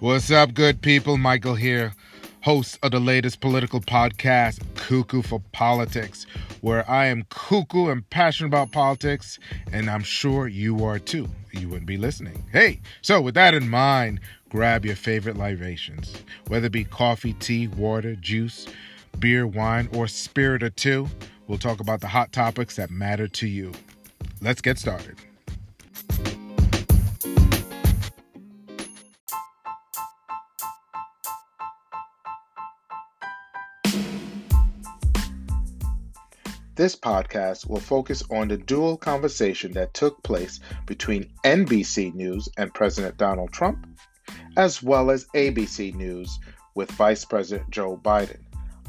What's 0.00 0.30
up, 0.30 0.54
good 0.54 0.80
people? 0.80 1.18
Michael 1.18 1.56
here, 1.56 1.92
host 2.40 2.78
of 2.82 2.92
the 2.92 2.98
latest 2.98 3.42
political 3.42 3.82
podcast, 3.82 4.58
Cuckoo 4.74 5.20
for 5.20 5.42
Politics, 5.52 6.24
where 6.62 6.90
I 6.90 7.04
am 7.04 7.26
cuckoo 7.28 7.88
and 7.88 8.08
passionate 8.08 8.48
about 8.48 8.72
politics, 8.72 9.38
and 9.70 9.90
I'm 9.90 10.02
sure 10.02 10.48
you 10.48 10.86
are 10.86 10.98
too. 10.98 11.28
You 11.52 11.68
wouldn't 11.68 11.86
be 11.86 11.98
listening. 11.98 12.42
Hey, 12.50 12.80
so 13.02 13.20
with 13.20 13.34
that 13.34 13.52
in 13.52 13.68
mind, 13.68 14.20
grab 14.48 14.86
your 14.86 14.96
favorite 14.96 15.36
libations, 15.36 16.14
whether 16.48 16.68
it 16.68 16.72
be 16.72 16.84
coffee, 16.84 17.34
tea, 17.34 17.66
water, 17.68 18.16
juice, 18.16 18.66
beer, 19.18 19.46
wine, 19.46 19.86
or 19.92 20.08
spirit 20.08 20.62
or 20.62 20.70
two. 20.70 21.08
We'll 21.46 21.58
talk 21.58 21.78
about 21.78 22.00
the 22.00 22.08
hot 22.08 22.32
topics 22.32 22.76
that 22.76 22.90
matter 22.90 23.28
to 23.28 23.46
you. 23.46 23.72
Let's 24.40 24.62
get 24.62 24.78
started. 24.78 25.16
This 36.80 36.96
podcast 36.96 37.68
will 37.68 37.78
focus 37.78 38.22
on 38.30 38.48
the 38.48 38.56
dual 38.56 38.96
conversation 38.96 39.72
that 39.72 39.92
took 39.92 40.22
place 40.22 40.60
between 40.86 41.30
NBC 41.44 42.14
News 42.14 42.48
and 42.56 42.72
President 42.72 43.18
Donald 43.18 43.52
Trump, 43.52 43.86
as 44.56 44.82
well 44.82 45.10
as 45.10 45.26
ABC 45.34 45.94
News 45.94 46.38
with 46.74 46.90
Vice 46.92 47.22
President 47.26 47.68
Joe 47.68 48.00
Biden. 48.02 48.40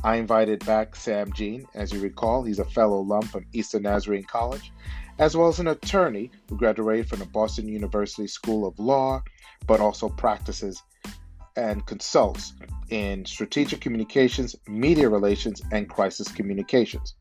I 0.06 0.16
invited 0.16 0.66
back 0.66 0.96
Sam 0.96 1.34
Jean. 1.34 1.66
As 1.76 1.92
you 1.92 2.00
recall, 2.00 2.44
he's 2.44 2.60
a 2.60 2.64
fellow 2.64 3.00
alum 3.00 3.24
from 3.24 3.46
Eastern 3.52 3.84
Nazarene 3.84 4.24
College, 4.24 4.72
as 5.20 5.36
well 5.36 5.50
as 5.50 5.60
an 5.60 5.68
attorney 5.68 6.32
who 6.48 6.56
graduated 6.56 7.10
from 7.10 7.20
the 7.20 7.26
Boston 7.26 7.68
University 7.68 8.26
School 8.26 8.66
of 8.66 8.80
Law, 8.80 9.22
but 9.68 9.82
also 9.82 10.08
practices 10.08 10.82
and 11.58 11.86
consults 11.86 12.54
in 12.90 13.26
strategic 13.26 13.82
communications, 13.82 14.56
media 14.66 15.10
relations, 15.10 15.62
and 15.74 15.90
crisis 15.90 16.32
communications. 16.32 17.16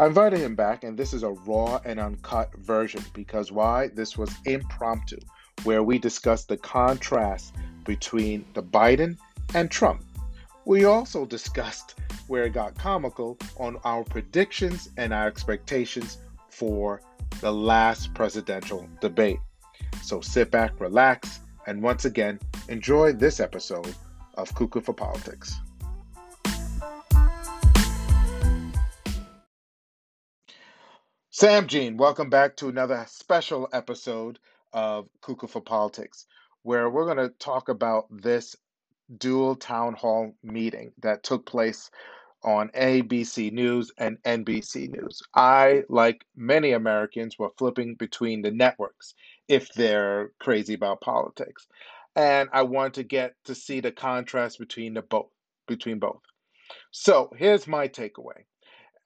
I 0.00 0.06
invited 0.06 0.40
him 0.40 0.54
back, 0.54 0.82
and 0.82 0.98
this 0.98 1.12
is 1.12 1.24
a 1.24 1.32
raw 1.32 1.78
and 1.84 2.00
uncut 2.00 2.56
version 2.56 3.04
because 3.12 3.52
why? 3.52 3.88
This 3.88 4.16
was 4.16 4.34
impromptu, 4.46 5.18
where 5.64 5.82
we 5.82 5.98
discussed 5.98 6.48
the 6.48 6.56
contrast 6.56 7.54
between 7.84 8.46
the 8.54 8.62
Biden 8.62 9.18
and 9.52 9.70
Trump. 9.70 10.02
We 10.64 10.86
also 10.86 11.26
discussed 11.26 11.96
where 12.28 12.44
it 12.44 12.54
got 12.54 12.78
comical 12.78 13.36
on 13.58 13.76
our 13.84 14.02
predictions 14.02 14.88
and 14.96 15.12
our 15.12 15.26
expectations 15.26 16.16
for 16.48 17.02
the 17.42 17.52
last 17.52 18.14
presidential 18.14 18.88
debate. 19.02 19.40
So 20.02 20.22
sit 20.22 20.50
back, 20.50 20.80
relax, 20.80 21.40
and 21.66 21.82
once 21.82 22.06
again, 22.06 22.40
enjoy 22.70 23.12
this 23.12 23.38
episode 23.38 23.94
of 24.32 24.54
Cuckoo 24.54 24.80
for 24.80 24.94
Politics. 24.94 25.60
Sam 31.40 31.66
Jean, 31.68 31.96
welcome 31.96 32.28
back 32.28 32.54
to 32.56 32.68
another 32.68 33.02
special 33.08 33.66
episode 33.72 34.38
of 34.74 35.08
Cuckoo 35.22 35.46
for 35.46 35.62
Politics, 35.62 36.26
where 36.64 36.90
we're 36.90 37.06
going 37.06 37.16
to 37.16 37.34
talk 37.38 37.70
about 37.70 38.04
this 38.10 38.54
dual 39.16 39.56
town 39.56 39.94
hall 39.94 40.34
meeting 40.42 40.92
that 41.00 41.22
took 41.22 41.46
place 41.46 41.90
on 42.44 42.68
ABC 42.76 43.52
News 43.52 43.90
and 43.96 44.22
NBC 44.24 44.90
News. 44.90 45.22
I, 45.34 45.84
like 45.88 46.26
many 46.36 46.72
Americans, 46.72 47.38
were 47.38 47.54
flipping 47.56 47.94
between 47.94 48.42
the 48.42 48.50
networks 48.50 49.14
if 49.48 49.72
they're 49.72 50.32
crazy 50.40 50.74
about 50.74 51.00
politics. 51.00 51.66
And 52.16 52.50
I 52.52 52.64
want 52.64 52.92
to 52.96 53.02
get 53.02 53.34
to 53.46 53.54
see 53.54 53.80
the 53.80 53.92
contrast 53.92 54.58
between 54.58 54.92
the 54.92 55.00
both 55.00 55.30
between 55.66 56.00
both. 56.00 56.20
So 56.90 57.32
here's 57.34 57.66
my 57.66 57.88
takeaway 57.88 58.44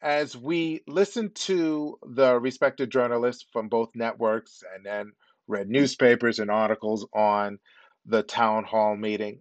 as 0.05 0.37
we 0.37 0.83
listened 0.87 1.35
to 1.35 1.99
the 2.03 2.39
respected 2.39 2.91
journalists 2.91 3.47
from 3.53 3.69
both 3.69 3.89
networks 3.95 4.63
and 4.75 4.85
then 4.85 5.13
read 5.49 5.69
newspapers 5.69 6.39
and 6.39 6.51
articles 6.51 7.07
on 7.15 7.59
the 8.05 8.23
town 8.23 8.65
hall 8.65 8.97
meeting, 8.97 9.41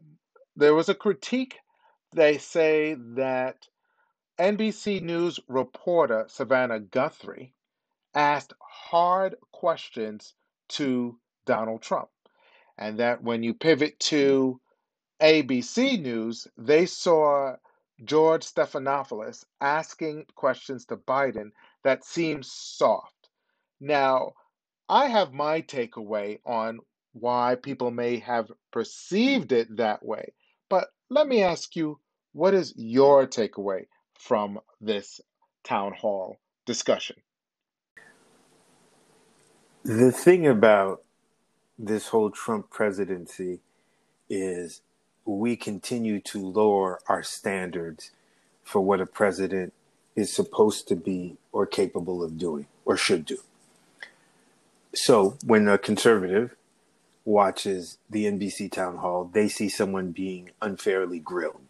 there 0.56 0.74
was 0.74 0.88
a 0.88 0.96
critique. 0.96 1.58
They 2.16 2.38
say 2.38 2.96
that 3.16 3.58
NBC 4.40 5.02
News 5.02 5.40
reporter 5.50 6.26
Savannah 6.30 6.80
Guthrie 6.80 7.54
asked 8.16 8.54
hard 8.62 9.36
questions 9.52 10.34
to 10.70 11.20
Donald 11.46 11.82
Trump. 11.82 12.08
And 12.78 13.00
that 13.00 13.22
when 13.22 13.44
you 13.44 13.54
pivot 13.54 14.00
to 14.00 14.60
ABC 15.22 16.02
News, 16.02 16.48
they 16.58 16.86
saw 16.86 17.56
George 18.04 18.44
Stephanopoulos 18.44 19.46
asking 19.62 20.26
questions 20.36 20.86
to 20.86 20.98
Biden 20.98 21.52
that 21.84 22.04
seems 22.04 22.52
soft. 22.52 23.30
Now, 23.80 24.34
I 24.90 25.08
have 25.08 25.34
my 25.34 25.62
takeaway 25.62 26.40
on 26.46 26.80
why 27.14 27.56
people 27.56 27.92
may 27.92 28.18
have 28.20 28.52
perceived 28.72 29.52
it 29.52 29.78
that 29.78 30.04
way, 30.04 30.34
but 30.70 30.88
let 31.10 31.28
me 31.28 31.44
ask 31.44 31.76
you 31.76 32.00
what 32.34 32.54
is 32.54 32.74
your 32.76 33.28
takeaway 33.28 33.86
from 34.18 34.60
this 34.82 35.22
town 35.64 35.94
hall 35.94 36.38
discussion? 36.66 37.16
The 39.84 40.12
thing 40.12 40.48
about 40.48 41.04
this 41.78 42.08
whole 42.08 42.32
Trump 42.32 42.70
presidency 42.70 43.60
is 44.30 44.82
we 45.26 45.56
continue 45.56 46.20
to 46.20 46.46
lower 46.46 47.00
our 47.08 47.24
standards 47.24 48.12
for 48.64 48.82
what 48.82 49.02
a 49.02 49.06
president 49.06 49.74
is 50.16 50.34
supposed 50.34 50.88
to 50.88 50.96
be 50.96 51.38
or 51.52 51.66
capable 51.66 52.24
of 52.24 52.38
doing 52.38 52.68
or 52.86 52.98
should 52.98 53.26
do. 53.26 53.40
So 54.94 55.38
when 55.46 55.68
a 55.68 55.78
conservative 55.78 56.56
watches 57.26 57.98
the 58.10 58.26
NBC 58.26 58.72
town 58.72 58.98
hall, 58.98 59.30
they 59.34 59.48
see 59.48 59.70
someone 59.70 60.12
being 60.12 60.52
unfairly 60.62 61.20
grilled. 61.20 61.62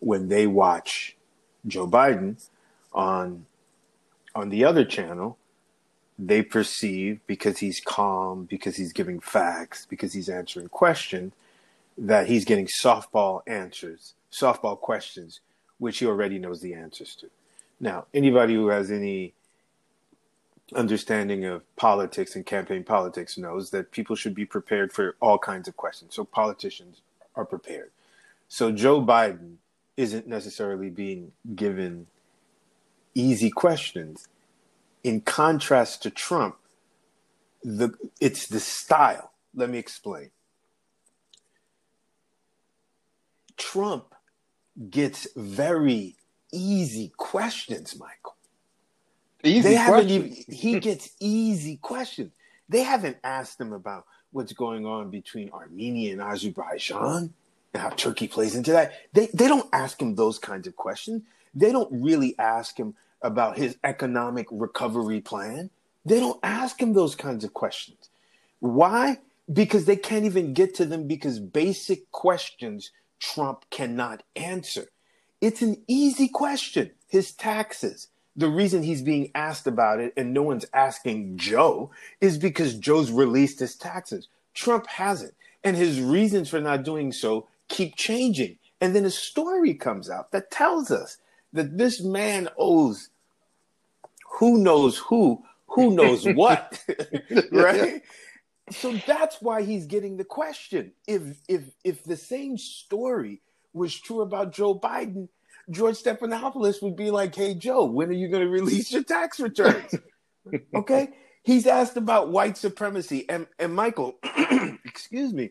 When 0.00 0.28
they 0.28 0.46
watch 0.46 1.16
Joe 1.66 1.86
Biden 1.86 2.44
on 2.92 3.46
on 4.34 4.50
the 4.50 4.64
other 4.64 4.84
channel, 4.84 5.36
they 6.18 6.42
perceive 6.42 7.20
because 7.26 7.58
he's 7.58 7.80
calm, 7.80 8.44
because 8.44 8.76
he's 8.76 8.92
giving 8.92 9.20
facts, 9.20 9.86
because 9.86 10.12
he's 10.12 10.28
answering 10.28 10.68
questions, 10.68 11.32
that 11.98 12.28
he's 12.28 12.44
getting 12.44 12.66
softball 12.66 13.40
answers, 13.46 14.14
softball 14.32 14.78
questions, 14.78 15.40
which 15.78 15.98
he 15.98 16.06
already 16.06 16.38
knows 16.38 16.60
the 16.60 16.74
answers 16.74 17.16
to. 17.16 17.28
Now, 17.80 18.06
anybody 18.14 18.54
who 18.54 18.68
has 18.68 18.90
any 18.90 19.34
understanding 20.74 21.44
of 21.44 21.62
politics 21.76 22.36
and 22.36 22.44
campaign 22.44 22.84
politics 22.84 23.38
knows 23.38 23.70
that 23.70 23.90
people 23.90 24.16
should 24.16 24.34
be 24.34 24.44
prepared 24.44 24.92
for 24.92 25.16
all 25.20 25.38
kinds 25.38 25.66
of 25.66 25.76
questions. 25.76 26.14
So 26.14 26.24
politicians 26.24 27.00
are 27.34 27.44
prepared. 27.44 27.90
So 28.48 28.70
Joe 28.72 29.02
Biden 29.02 29.56
isn't 29.96 30.26
necessarily 30.26 30.90
being 30.90 31.32
given 31.54 32.06
easy 33.14 33.50
questions. 33.50 34.28
In 35.02 35.20
contrast 35.20 36.02
to 36.02 36.10
Trump, 36.10 36.56
the 37.64 37.94
it's 38.20 38.46
the 38.46 38.60
style. 38.60 39.32
Let 39.54 39.70
me 39.70 39.78
explain. 39.78 40.30
Trump 43.58 44.14
gets 44.90 45.28
very 45.36 46.16
easy 46.52 47.12
questions, 47.16 47.98
Michael. 47.98 48.36
Easy 49.44 49.60
they 49.60 49.74
haven't 49.74 50.10
even 50.10 50.36
he 50.48 50.80
gets 50.80 51.10
easy 51.20 51.76
questions. 51.76 52.32
They 52.68 52.82
haven't 52.82 53.18
asked 53.22 53.60
him 53.60 53.72
about 53.72 54.04
what's 54.32 54.52
going 54.52 54.86
on 54.86 55.10
between 55.10 55.50
Armenia 55.50 56.12
and 56.12 56.22
Azerbaijan 56.22 57.34
and 57.74 57.82
how 57.82 57.90
Turkey 57.90 58.28
plays 58.28 58.54
into 58.54 58.72
that. 58.72 58.92
They 59.12 59.26
they 59.32 59.48
don't 59.48 59.68
ask 59.72 60.00
him 60.00 60.14
those 60.14 60.38
kinds 60.38 60.66
of 60.66 60.76
questions. 60.76 61.22
They 61.54 61.72
don't 61.72 61.90
really 62.02 62.38
ask 62.38 62.76
him 62.76 62.94
about 63.22 63.58
his 63.58 63.76
economic 63.84 64.46
recovery 64.50 65.20
plan. 65.20 65.70
They 66.04 66.20
don't 66.20 66.40
ask 66.42 66.80
him 66.80 66.92
those 66.92 67.14
kinds 67.14 67.44
of 67.44 67.52
questions. 67.52 68.10
Why? 68.60 69.18
Because 69.52 69.84
they 69.86 69.96
can't 69.96 70.24
even 70.24 70.52
get 70.52 70.74
to 70.76 70.84
them 70.84 71.06
because 71.06 71.40
basic 71.40 72.10
questions 72.12 72.90
Trump 73.20 73.64
cannot 73.70 74.22
answer. 74.36 74.88
It's 75.40 75.62
an 75.62 75.82
easy 75.86 76.28
question. 76.28 76.90
His 77.08 77.32
taxes. 77.32 78.08
The 78.36 78.48
reason 78.48 78.82
he's 78.82 79.02
being 79.02 79.30
asked 79.34 79.66
about 79.66 79.98
it 80.00 80.12
and 80.16 80.32
no 80.32 80.42
one's 80.42 80.66
asking 80.72 81.38
Joe 81.38 81.90
is 82.20 82.38
because 82.38 82.74
Joe's 82.74 83.10
released 83.10 83.58
his 83.58 83.74
taxes. 83.74 84.28
Trump 84.54 84.86
hasn't. 84.86 85.34
And 85.64 85.76
his 85.76 86.00
reasons 86.00 86.48
for 86.48 86.60
not 86.60 86.84
doing 86.84 87.12
so 87.12 87.48
keep 87.68 87.96
changing. 87.96 88.58
And 88.80 88.94
then 88.94 89.04
a 89.04 89.10
story 89.10 89.74
comes 89.74 90.08
out 90.08 90.30
that 90.30 90.50
tells 90.50 90.90
us 90.90 91.18
that 91.52 91.78
this 91.78 92.00
man 92.00 92.48
owes 92.56 93.08
who 94.38 94.58
knows 94.58 94.98
who, 94.98 95.42
who 95.66 95.90
knows 95.90 96.24
what, 96.34 96.84
right? 97.50 98.02
So 98.70 98.92
that's 99.06 99.40
why 99.40 99.62
he's 99.62 99.86
getting 99.86 100.16
the 100.16 100.24
question. 100.24 100.92
If 101.06 101.22
if 101.48 101.62
if 101.84 102.04
the 102.04 102.16
same 102.16 102.58
story 102.58 103.40
was 103.72 103.94
true 103.94 104.22
about 104.22 104.52
Joe 104.52 104.78
Biden, 104.78 105.28
George 105.70 105.96
Stephanopoulos 105.96 106.82
would 106.82 106.96
be 106.96 107.10
like, 107.10 107.34
"Hey 107.34 107.54
Joe, 107.54 107.84
when 107.84 108.08
are 108.08 108.12
you 108.12 108.28
going 108.28 108.42
to 108.42 108.48
release 108.48 108.92
your 108.92 109.04
tax 109.04 109.40
returns?" 109.40 109.94
okay? 110.74 111.10
He's 111.42 111.66
asked 111.66 111.96
about 111.96 112.30
white 112.30 112.56
supremacy 112.56 113.28
and 113.28 113.46
and 113.58 113.74
Michael, 113.74 114.18
excuse 114.84 115.32
me. 115.32 115.50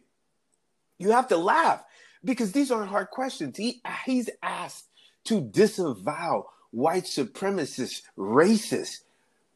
You 1.00 1.12
have 1.12 1.28
to 1.30 1.38
laugh 1.38 1.84
because 2.24 2.52
these 2.52 2.72
aren't 2.72 2.90
hard 2.90 3.10
questions. 3.10 3.58
He 3.58 3.82
he's 4.06 4.30
asked 4.42 4.90
to 5.26 5.42
disavow 5.42 6.48
white 6.72 7.06
supremacists, 7.06 8.02
racists 8.18 9.00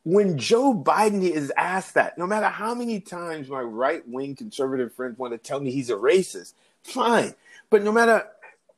when 0.04 0.38
Joe 0.38 0.74
Biden 0.74 1.22
is 1.22 1.52
asked 1.56 1.94
that, 1.94 2.18
no 2.18 2.26
matter 2.26 2.48
how 2.48 2.74
many 2.74 3.00
times 3.00 3.50
my 3.50 3.62
right 3.62 4.08
wing 4.08 4.36
conservative 4.36 4.94
friends 4.94 5.18
want 5.18 5.34
to 5.34 5.38
tell 5.38 5.60
me 5.60 5.72
he's 5.72 5.90
a 5.90 5.96
racist, 5.96 6.54
fine. 6.84 7.36
But 7.70 7.84
no 7.84 7.92
matter, 7.92 8.28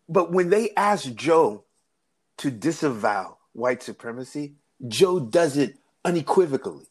but 0.09 0.31
when 0.31 0.49
they 0.49 0.71
ask 0.75 1.13
Joe 1.13 1.63
to 2.37 2.51
disavow 2.51 3.37
white 3.53 3.81
supremacy, 3.83 4.53
Joe 4.87 5.19
does 5.19 5.55
it 5.55 5.77
unequivocally. 6.03 6.85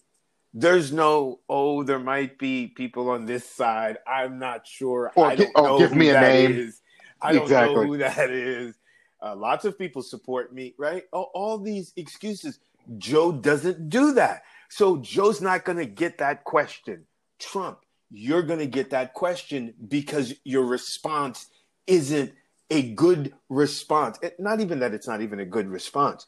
There's 0.54 0.92
no, 0.92 1.40
oh, 1.48 1.82
there 1.82 1.98
might 1.98 2.38
be 2.38 2.66
people 2.66 3.10
on 3.10 3.26
this 3.26 3.48
side. 3.48 3.98
I'm 4.06 4.38
not 4.38 4.66
sure. 4.66 5.12
Or, 5.14 5.26
I 5.26 5.36
don't 5.36 5.56
know 5.56 5.78
give 5.78 5.94
me 5.94 6.10
a 6.10 6.20
name. 6.20 6.52
Is. 6.52 6.80
I 7.20 7.32
don't 7.32 7.42
exactly. 7.42 7.74
know 7.74 7.86
who 7.86 7.98
that 7.98 8.30
is. 8.30 8.74
Uh, 9.22 9.36
lots 9.36 9.64
of 9.64 9.78
people 9.78 10.02
support 10.02 10.52
me, 10.52 10.74
right? 10.76 11.04
All, 11.12 11.30
all 11.32 11.58
these 11.58 11.92
excuses. 11.96 12.58
Joe 12.98 13.32
doesn't 13.32 13.88
do 13.88 14.12
that. 14.14 14.42
So 14.68 14.98
Joe's 14.98 15.40
not 15.40 15.64
going 15.64 15.78
to 15.78 15.86
get 15.86 16.18
that 16.18 16.44
question. 16.44 17.04
Trump, 17.38 17.78
you're 18.10 18.42
going 18.42 18.58
to 18.58 18.66
get 18.66 18.90
that 18.90 19.14
question 19.14 19.74
because 19.88 20.34
your 20.44 20.64
response 20.64 21.46
isn't 21.86 22.32
a 22.70 22.90
good 22.92 23.34
response. 23.48 24.18
It, 24.22 24.40
not 24.40 24.60
even 24.60 24.80
that 24.80 24.94
it's 24.94 25.08
not 25.08 25.20
even 25.20 25.40
a 25.40 25.44
good 25.44 25.68
response. 25.68 26.26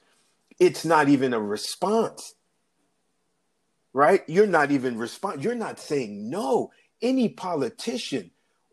It's 0.58 0.84
not 0.84 1.08
even 1.08 1.32
a 1.32 1.40
response. 1.40 2.34
Right? 3.92 4.22
You're 4.26 4.46
not 4.46 4.70
even 4.70 4.98
respond. 4.98 5.42
You're 5.42 5.54
not 5.54 5.78
saying 5.78 6.28
no. 6.28 6.72
Any 7.00 7.28
politician 7.28 8.30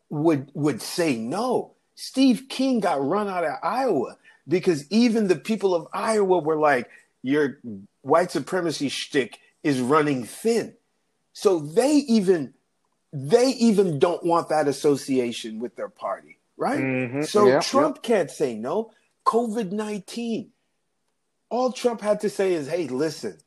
would 0.09 0.51
would 0.53 0.81
say 0.81 1.15
no. 1.15 1.73
Steve 1.95 2.47
King 2.49 2.79
got 2.79 3.05
run 3.05 3.27
out 3.27 3.43
of 3.43 3.55
Iowa 3.61 4.17
because 4.47 4.89
even 4.91 5.27
the 5.27 5.35
people 5.35 5.75
of 5.75 5.87
Iowa 5.93 6.39
were 6.39 6.57
like, 6.57 6.89
your 7.23 7.59
white 8.01 8.31
supremacy 8.31 8.89
shtick 8.89 9.39
is 9.63 9.79
running 9.79 10.23
thin. 10.23 10.73
So 11.33 11.59
they 11.59 11.93
even 11.93 12.53
they 13.13 13.49
even 13.49 13.99
don't 13.99 14.23
want 14.23 14.49
that 14.49 14.67
association 14.67 15.59
with 15.59 15.75
their 15.75 15.89
party, 15.89 16.37
right? 16.57 16.79
Mm-hmm. 16.79 17.21
So 17.23 17.47
yep, 17.47 17.63
Trump 17.63 17.97
yep. 17.97 18.03
can't 18.03 18.31
say 18.31 18.55
no. 18.55 18.91
COVID 19.25 19.71
19. 19.71 20.51
All 21.49 21.71
Trump 21.71 22.01
had 22.01 22.21
to 22.21 22.29
say 22.29 22.53
is, 22.53 22.67
hey, 22.67 22.87
listen, 22.87 23.37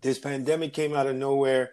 this 0.00 0.18
pandemic 0.18 0.72
came 0.72 0.94
out 0.94 1.06
of 1.06 1.14
nowhere. 1.14 1.70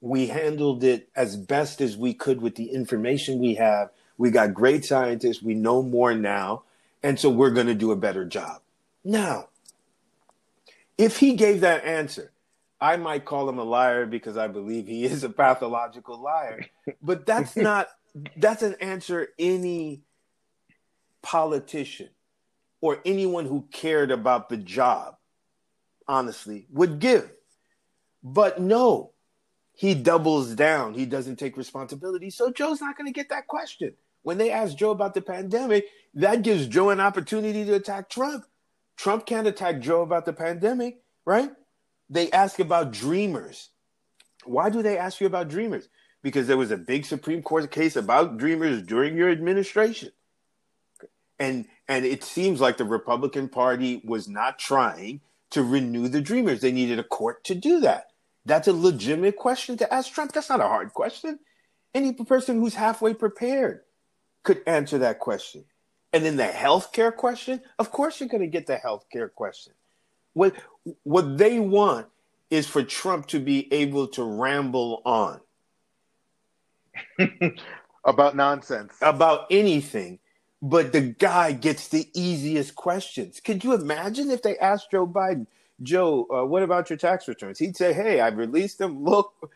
We 0.00 0.28
handled 0.28 0.84
it 0.84 1.10
as 1.14 1.36
best 1.36 1.80
as 1.80 1.96
we 1.96 2.14
could 2.14 2.40
with 2.40 2.54
the 2.54 2.70
information 2.70 3.38
we 3.38 3.56
have. 3.56 3.90
We 4.16 4.30
got 4.30 4.54
great 4.54 4.84
scientists. 4.84 5.42
We 5.42 5.54
know 5.54 5.82
more 5.82 6.14
now. 6.14 6.62
And 7.02 7.20
so 7.20 7.28
we're 7.28 7.50
going 7.50 7.66
to 7.66 7.74
do 7.74 7.92
a 7.92 7.96
better 7.96 8.24
job. 8.24 8.62
Now, 9.04 9.48
if 10.96 11.18
he 11.18 11.34
gave 11.34 11.60
that 11.60 11.84
answer, 11.84 12.32
I 12.80 12.96
might 12.96 13.24
call 13.24 13.48
him 13.48 13.58
a 13.58 13.64
liar 13.64 14.06
because 14.06 14.36
I 14.36 14.48
believe 14.48 14.86
he 14.86 15.04
is 15.04 15.24
a 15.24 15.30
pathological 15.30 16.20
liar. 16.20 16.66
But 17.02 17.26
that's 17.26 17.56
not 17.56 17.88
that's 18.36 18.62
an 18.62 18.76
answer 18.80 19.28
any 19.38 20.02
politician 21.22 22.08
or 22.80 22.98
anyone 23.04 23.44
who 23.44 23.66
cared 23.72 24.10
about 24.10 24.48
the 24.48 24.56
job 24.56 25.16
honestly 26.06 26.66
would 26.70 26.98
give. 26.98 27.30
But 28.22 28.60
no, 28.60 29.12
he 29.74 29.94
doubles 29.94 30.54
down. 30.54 30.94
He 30.94 31.06
doesn't 31.06 31.36
take 31.36 31.56
responsibility. 31.56 32.30
So 32.30 32.50
Joe's 32.50 32.80
not 32.80 32.96
going 32.96 33.06
to 33.06 33.12
get 33.12 33.28
that 33.28 33.46
question. 33.46 33.94
When 34.22 34.38
they 34.38 34.50
ask 34.50 34.76
Joe 34.76 34.90
about 34.90 35.14
the 35.14 35.20
pandemic, 35.20 35.86
that 36.14 36.42
gives 36.42 36.66
Joe 36.66 36.90
an 36.90 37.00
opportunity 37.00 37.64
to 37.64 37.74
attack 37.74 38.10
Trump. 38.10 38.44
Trump 38.98 39.26
can't 39.26 39.46
attack 39.46 39.78
Joe 39.78 40.02
about 40.02 40.26
the 40.26 40.32
pandemic, 40.32 40.98
right? 41.24 41.50
They 42.10 42.30
ask 42.32 42.58
about 42.58 42.90
dreamers. 42.90 43.70
Why 44.44 44.70
do 44.70 44.82
they 44.82 44.98
ask 44.98 45.20
you 45.20 45.26
about 45.26 45.48
dreamers? 45.48 45.88
Because 46.22 46.48
there 46.48 46.56
was 46.56 46.72
a 46.72 46.76
big 46.76 47.04
Supreme 47.04 47.42
Court 47.42 47.70
case 47.70 47.94
about 47.94 48.38
dreamers 48.38 48.82
during 48.82 49.16
your 49.16 49.30
administration. 49.30 50.10
And 51.38 51.66
and 51.86 52.04
it 52.04 52.24
seems 52.24 52.60
like 52.60 52.76
the 52.76 52.84
Republican 52.84 53.48
Party 53.48 54.02
was 54.04 54.28
not 54.28 54.58
trying 54.58 55.20
to 55.50 55.62
renew 55.62 56.08
the 56.08 56.20
dreamers. 56.20 56.60
They 56.60 56.72
needed 56.72 56.98
a 56.98 57.04
court 57.04 57.44
to 57.44 57.54
do 57.54 57.80
that. 57.80 58.10
That's 58.44 58.66
a 58.66 58.72
legitimate 58.72 59.36
question 59.36 59.76
to 59.76 59.94
ask 59.94 60.12
Trump. 60.12 60.32
That's 60.32 60.48
not 60.48 60.60
a 60.60 60.64
hard 60.64 60.92
question. 60.92 61.38
Any 61.94 62.12
person 62.12 62.58
who's 62.58 62.74
halfway 62.74 63.14
prepared 63.14 63.82
could 64.42 64.60
answer 64.66 64.98
that 64.98 65.20
question. 65.20 65.64
And 66.12 66.24
then 66.24 66.36
the 66.36 66.44
healthcare 66.44 67.14
question, 67.14 67.60
of 67.78 67.90
course 67.92 68.20
you're 68.20 68.28
going 68.28 68.40
to 68.42 68.46
get 68.46 68.66
the 68.66 68.76
healthcare 68.76 69.32
question. 69.32 69.74
What 70.32 70.54
what 71.02 71.36
they 71.36 71.58
want 71.58 72.06
is 72.50 72.66
for 72.66 72.82
Trump 72.82 73.26
to 73.26 73.40
be 73.40 73.70
able 73.72 74.08
to 74.08 74.22
ramble 74.22 75.02
on 75.04 75.40
about 78.04 78.36
nonsense, 78.36 78.94
about 79.02 79.46
anything, 79.50 80.18
but 80.62 80.92
the 80.92 81.00
guy 81.00 81.52
gets 81.52 81.88
the 81.88 82.08
easiest 82.14 82.74
questions. 82.74 83.40
Could 83.40 83.64
you 83.64 83.74
imagine 83.74 84.30
if 84.30 84.42
they 84.42 84.56
asked 84.58 84.90
Joe 84.90 85.06
Biden, 85.06 85.46
Joe, 85.82 86.26
uh, 86.32 86.46
what 86.46 86.62
about 86.62 86.88
your 86.88 86.96
tax 86.96 87.28
returns? 87.28 87.58
He'd 87.58 87.76
say, 87.76 87.92
"Hey, 87.92 88.20
I've 88.20 88.38
released 88.38 88.78
them. 88.78 89.04
Look." 89.04 89.52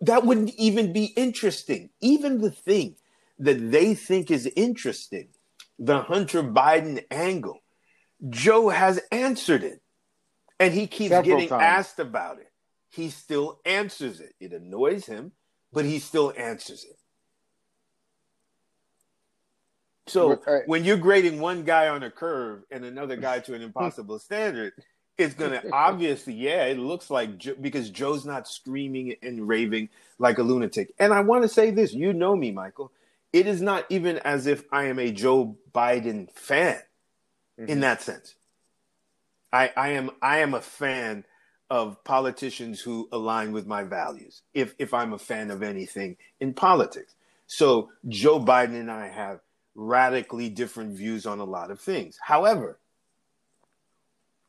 That 0.00 0.24
wouldn't 0.24 0.54
even 0.54 0.92
be 0.92 1.06
interesting. 1.16 1.90
Even 2.00 2.40
the 2.40 2.50
thing 2.50 2.96
that 3.38 3.72
they 3.72 3.94
think 3.94 4.30
is 4.30 4.46
interesting 4.56 5.28
the 5.78 6.00
Hunter 6.00 6.42
Biden 6.42 7.04
angle. 7.10 7.60
Joe 8.28 8.68
has 8.68 9.00
answered 9.10 9.64
it. 9.64 9.80
And 10.60 10.72
he 10.72 10.86
keeps 10.86 11.10
Several 11.10 11.38
getting 11.38 11.48
times. 11.48 11.62
asked 11.62 11.98
about 11.98 12.38
it. 12.38 12.52
He 12.90 13.10
still 13.10 13.58
answers 13.64 14.20
it. 14.20 14.32
It 14.38 14.52
annoys 14.52 15.06
him, 15.06 15.32
but 15.72 15.84
he 15.84 15.98
still 15.98 16.32
answers 16.36 16.84
it. 16.84 16.96
So 20.06 20.40
when 20.66 20.84
you're 20.84 20.98
grading 20.98 21.40
one 21.40 21.64
guy 21.64 21.88
on 21.88 22.02
a 22.02 22.10
curve 22.10 22.62
and 22.70 22.84
another 22.84 23.16
guy 23.16 23.40
to 23.40 23.54
an 23.54 23.62
impossible 23.70 24.18
standard, 24.18 24.72
it's 25.18 25.34
going 25.34 25.52
to 25.60 25.72
obviously, 25.72 26.34
yeah, 26.34 26.64
it 26.64 26.78
looks 26.78 27.10
like 27.10 27.38
Joe, 27.38 27.54
because 27.60 27.90
Joe's 27.90 28.24
not 28.24 28.46
screaming 28.46 29.16
and 29.22 29.48
raving 29.48 29.88
like 30.18 30.38
a 30.38 30.42
lunatic. 30.42 30.92
And 30.98 31.12
I 31.12 31.20
want 31.20 31.42
to 31.42 31.48
say 31.48 31.70
this 31.70 31.92
you 31.92 32.12
know 32.12 32.36
me, 32.36 32.52
Michael 32.52 32.92
it 33.32 33.46
is 33.46 33.62
not 33.62 33.86
even 33.88 34.18
as 34.18 34.46
if 34.46 34.64
I 34.70 34.84
am 34.84 34.98
a 34.98 35.10
Joe 35.10 35.56
Biden 35.72 36.30
fan 36.32 36.80
mm-hmm. 37.58 37.68
in 37.68 37.80
that 37.80 38.02
sense. 38.02 38.34
I, 39.52 39.70
I 39.76 39.88
am 39.90 40.10
I 40.20 40.38
am 40.38 40.54
a 40.54 40.60
fan 40.60 41.24
of 41.70 42.02
politicians 42.04 42.80
who 42.80 43.08
align 43.12 43.52
with 43.52 43.66
my 43.66 43.82
values. 43.82 44.42
If 44.54 44.74
if 44.78 44.94
I'm 44.94 45.12
a 45.12 45.18
fan 45.18 45.50
of 45.50 45.62
anything 45.62 46.16
in 46.40 46.54
politics. 46.54 47.14
So 47.46 47.90
Joe 48.08 48.40
Biden 48.40 48.78
and 48.78 48.90
I 48.90 49.08
have 49.08 49.40
radically 49.74 50.48
different 50.48 50.96
views 50.96 51.26
on 51.26 51.38
a 51.38 51.44
lot 51.44 51.70
of 51.70 51.80
things. 51.80 52.18
However, 52.22 52.78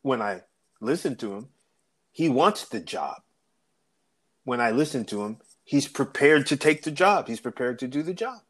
when 0.02 0.22
I 0.22 0.42
listen 0.80 1.16
to 1.18 1.34
him, 1.34 1.50
he 2.12 2.30
wants 2.30 2.66
the 2.66 2.80
job. 2.80 3.22
When 4.46 4.60
I 4.60 4.72
listen 4.72 5.06
to 5.06 5.24
him, 5.24 5.38
he's 5.63 5.88
prepared 5.88 6.46
to 6.48 6.58
take 6.58 6.84
the 6.84 6.92
job. 6.92 7.28
He's 7.28 7.40
prepared 7.40 7.80
to 7.80 7.88
do 7.88 8.04
the 8.04 8.13
job 8.13 8.42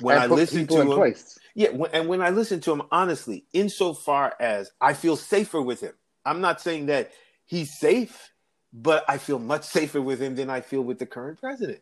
when 0.00 0.18
I 0.18 0.26
listen 0.26 0.66
to 0.66 0.80
him, 0.80 0.86
place. 0.88 1.38
yeah, 1.54 1.70
when, 1.70 1.90
and 1.92 2.08
when 2.08 2.20
I 2.20 2.30
listen 2.30 2.60
to 2.62 2.72
him, 2.72 2.82
honestly, 2.90 3.44
insofar 3.52 4.34
as 4.40 4.72
I 4.80 4.94
feel 4.94 5.16
safer 5.16 5.62
with 5.62 5.80
him, 5.80 5.94
I'm 6.24 6.40
not 6.40 6.60
saying 6.60 6.86
that 6.86 7.12
he's 7.44 7.78
safe, 7.78 8.32
but 8.72 9.04
I 9.08 9.18
feel 9.18 9.38
much 9.38 9.64
safer 9.64 10.00
with 10.00 10.20
him 10.20 10.34
than 10.34 10.50
I 10.50 10.60
feel 10.60 10.82
with 10.82 10.98
the 10.98 11.06
current 11.06 11.40
president. 11.40 11.80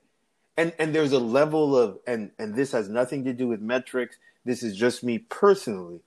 And 0.56 0.72
and 0.78 0.94
there's 0.94 1.12
a 1.12 1.18
level 1.18 1.76
of 1.76 1.98
and 2.06 2.30
and 2.38 2.54
this 2.54 2.72
has 2.72 2.88
nothing 2.88 3.24
to 3.24 3.32
do 3.32 3.48
with 3.48 3.60
metrics. 3.60 4.16
This 4.44 4.62
is 4.62 4.76
just 4.76 5.02
me 5.02 5.18
personally. 5.18 6.00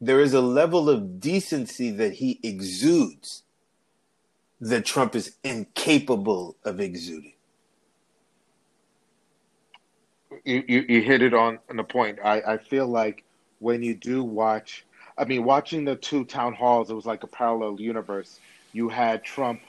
There 0.00 0.20
is 0.20 0.34
a 0.34 0.40
level 0.42 0.90
of 0.90 1.20
decency 1.20 1.90
that 1.92 2.14
he 2.14 2.38
exudes 2.42 3.42
that 4.60 4.84
Trump 4.84 5.16
is 5.16 5.36
incapable 5.42 6.56
of 6.64 6.80
exuding. 6.80 7.35
You, 10.44 10.64
you, 10.66 10.84
you 10.88 11.02
hit 11.02 11.22
it 11.22 11.34
on, 11.34 11.58
on 11.70 11.76
the 11.76 11.84
point. 11.84 12.18
I, 12.22 12.40
I 12.40 12.58
feel 12.58 12.86
like 12.86 13.24
when 13.58 13.82
you 13.82 13.94
do 13.94 14.22
watch, 14.22 14.84
I 15.18 15.24
mean, 15.24 15.44
watching 15.44 15.84
the 15.84 15.96
two 15.96 16.24
town 16.24 16.54
halls, 16.54 16.90
it 16.90 16.94
was 16.94 17.06
like 17.06 17.22
a 17.22 17.26
parallel 17.28 17.80
universe. 17.80 18.38
You 18.72 18.88
had 18.88 19.24
Trump 19.24 19.60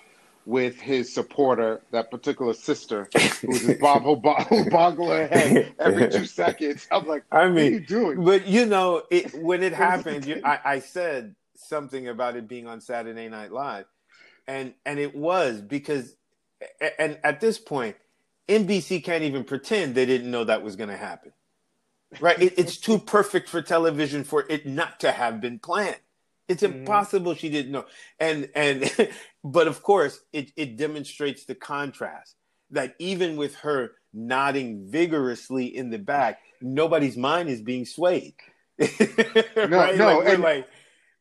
with 0.47 0.79
his 0.79 1.13
supporter, 1.13 1.81
that 1.91 2.09
particular 2.09 2.53
sister, 2.53 3.09
who's 3.41 3.77
Bob 3.81 4.03
who 4.03 4.15
boggle 4.69 5.09
her 5.09 5.27
head 5.27 5.73
every 5.77 6.09
two 6.09 6.25
seconds. 6.25 6.87
I'm 6.89 7.05
like, 7.05 7.23
I 7.31 7.49
mean, 7.49 7.57
are 7.57 7.75
you 7.75 7.79
doing? 7.81 8.23
But 8.23 8.47
you 8.47 8.65
know, 8.65 9.03
it, 9.11 9.33
when 9.35 9.61
it 9.61 9.73
happened, 9.87 10.25
you, 10.25 10.41
I, 10.45 10.59
I 10.63 10.79
said 10.79 11.35
something 11.55 12.07
about 12.07 12.37
it 12.37 12.47
being 12.47 12.65
on 12.65 12.79
Saturday 12.79 13.27
Night 13.27 13.51
Live, 13.51 13.85
and 14.47 14.73
and 14.85 14.99
it 14.99 15.13
was 15.13 15.61
because, 15.61 16.15
and 16.97 17.19
at 17.25 17.41
this 17.41 17.59
point, 17.59 17.97
NBC 18.47 19.03
can't 19.03 19.23
even 19.23 19.43
pretend 19.43 19.95
they 19.95 20.05
didn't 20.05 20.31
know 20.31 20.43
that 20.43 20.63
was 20.63 20.75
going 20.75 20.89
to 20.89 20.97
happen. 20.97 21.31
Right? 22.19 22.41
It, 22.41 22.53
it's 22.57 22.77
too 22.77 22.99
perfect 22.99 23.49
for 23.49 23.61
television 23.61 24.23
for 24.23 24.45
it 24.49 24.65
not 24.65 25.01
to 25.01 25.11
have 25.11 25.41
been 25.41 25.59
planned. 25.59 25.97
It's 26.47 26.63
mm-hmm. 26.63 26.79
impossible 26.79 27.35
she 27.35 27.49
didn't 27.49 27.71
know. 27.71 27.85
And 28.19 28.49
and 28.55 28.89
but 29.43 29.67
of 29.67 29.83
course 29.83 30.19
it, 30.31 30.51
it 30.55 30.77
demonstrates 30.77 31.45
the 31.45 31.55
contrast 31.55 32.35
that 32.71 32.95
even 32.99 33.35
with 33.35 33.55
her 33.55 33.91
nodding 34.13 34.89
vigorously 34.89 35.65
in 35.65 35.89
the 35.89 35.99
back, 35.99 36.39
nobody's 36.61 37.17
mind 37.17 37.49
is 37.49 37.61
being 37.61 37.85
swayed. 37.85 38.35
no, 38.79 38.85
right? 39.55 39.97
no, 39.97 40.19
like, 40.19 40.27
and, 40.27 40.43
like, 40.43 40.67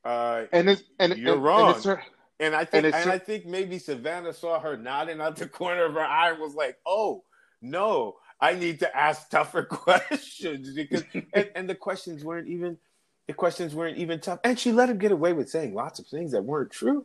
uh, 0.05 0.45
and 0.53 0.71
it's 0.71 0.83
and 0.99 1.17
you're 1.17 1.35
and, 1.35 1.43
wrong. 1.45 1.75
And, 1.75 1.85
her, 1.85 2.03
and 2.41 2.55
I 2.55 2.65
think 2.65 2.85
and, 2.87 2.95
and 2.95 3.11
I 3.11 3.19
think 3.19 3.47
maybe 3.47 3.79
Savannah 3.79 4.33
saw 4.33 4.61
her 4.61 4.77
nodding 4.77 5.21
out 5.21 5.37
the 5.37 5.49
corner 5.49 5.85
of 5.85 5.95
her 5.95 6.01
eye 6.01 6.31
and 6.31 6.41
was 6.41 6.55
like, 6.55 6.79
"Oh 6.87 7.25
no, 7.63 8.17
I 8.41 8.55
need 8.55 8.81
to 8.81 8.97
ask 8.97 9.29
tougher 9.31 9.63
questions 9.71 10.75
because 10.75 11.05
and, 11.33 11.51
and 11.55 11.69
the 11.69 11.75
questions 11.75 12.25
weren't 12.25 12.49
even 12.49 12.79
the 13.27 13.33
questions 13.33 13.75
weren't 13.75 13.99
even 13.99 14.21
tough. 14.21 14.41
And 14.45 14.59
she 14.59 14.73
let 14.73 14.89
him 14.89 14.99
get 14.99 15.13
away 15.13 15.33
with 15.33 15.49
saying 15.51 15.75
lots 15.75 15.99
of 15.99 16.07
things 16.07 16.33
that 16.33 16.45
weren't 16.45 16.71
true. 16.71 17.05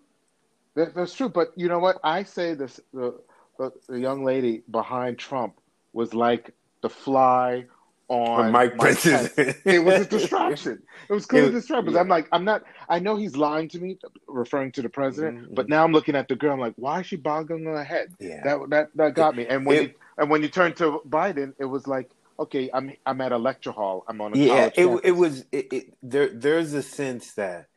That, 0.75 0.93
that's 0.93 1.13
true. 1.13 1.29
But 1.29 1.51
you 1.55 1.67
know 1.67 1.79
what? 1.79 1.99
I 2.03 2.23
say 2.23 2.53
this 2.53 2.79
the, 2.93 3.19
the, 3.57 3.71
the 3.87 3.99
young 3.99 4.23
lady 4.23 4.63
behind 4.69 5.17
Trump 5.17 5.55
was 5.93 6.13
like 6.13 6.53
the 6.81 6.89
fly 6.89 7.65
on 8.11 8.51
Mike 8.51 8.77
Pence, 8.77 9.05
it 9.05 9.83
was 9.83 10.01
a 10.01 10.05
distraction. 10.05 10.83
It 11.09 11.13
was 11.13 11.25
clearly 11.25 11.49
a 11.49 11.51
distraction. 11.53 11.93
Yeah. 11.93 12.01
I'm 12.01 12.09
like, 12.09 12.27
I'm 12.31 12.43
not. 12.43 12.63
I 12.89 12.99
know 12.99 13.15
he's 13.15 13.37
lying 13.37 13.69
to 13.69 13.79
me, 13.79 13.97
referring 14.27 14.73
to 14.73 14.81
the 14.81 14.89
president. 14.89 15.43
Mm-hmm. 15.43 15.53
But 15.53 15.69
now 15.69 15.83
I'm 15.83 15.93
looking 15.93 16.15
at 16.15 16.27
the 16.27 16.35
girl. 16.35 16.53
I'm 16.53 16.59
like, 16.59 16.73
why 16.75 16.99
is 16.99 17.07
she 17.07 17.15
boggling 17.15 17.63
her 17.65 17.83
head? 17.83 18.13
Yeah. 18.19 18.41
That 18.43 18.69
that 18.69 18.89
that 18.95 19.13
got 19.13 19.35
me. 19.35 19.47
And 19.47 19.65
when 19.65 19.77
it, 19.77 19.81
you, 19.81 19.93
and 20.17 20.29
when 20.29 20.41
you 20.41 20.49
turn 20.49 20.73
to 20.75 21.01
Biden, 21.07 21.53
it 21.57 21.65
was 21.65 21.87
like, 21.87 22.11
okay, 22.37 22.69
I'm 22.73 22.93
I'm 23.05 23.21
at 23.21 23.31
a 23.31 23.37
lecture 23.37 23.71
hall. 23.71 24.03
I'm 24.07 24.19
on 24.19 24.33
a 24.33 24.37
yeah. 24.37 24.65
it 24.65 24.75
campus. 24.75 25.01
it 25.03 25.11
was 25.11 25.45
it, 25.51 25.71
it, 25.71 25.93
there. 26.03 26.27
There's 26.27 26.73
a 26.73 26.83
sense 26.83 27.33
that 27.33 27.67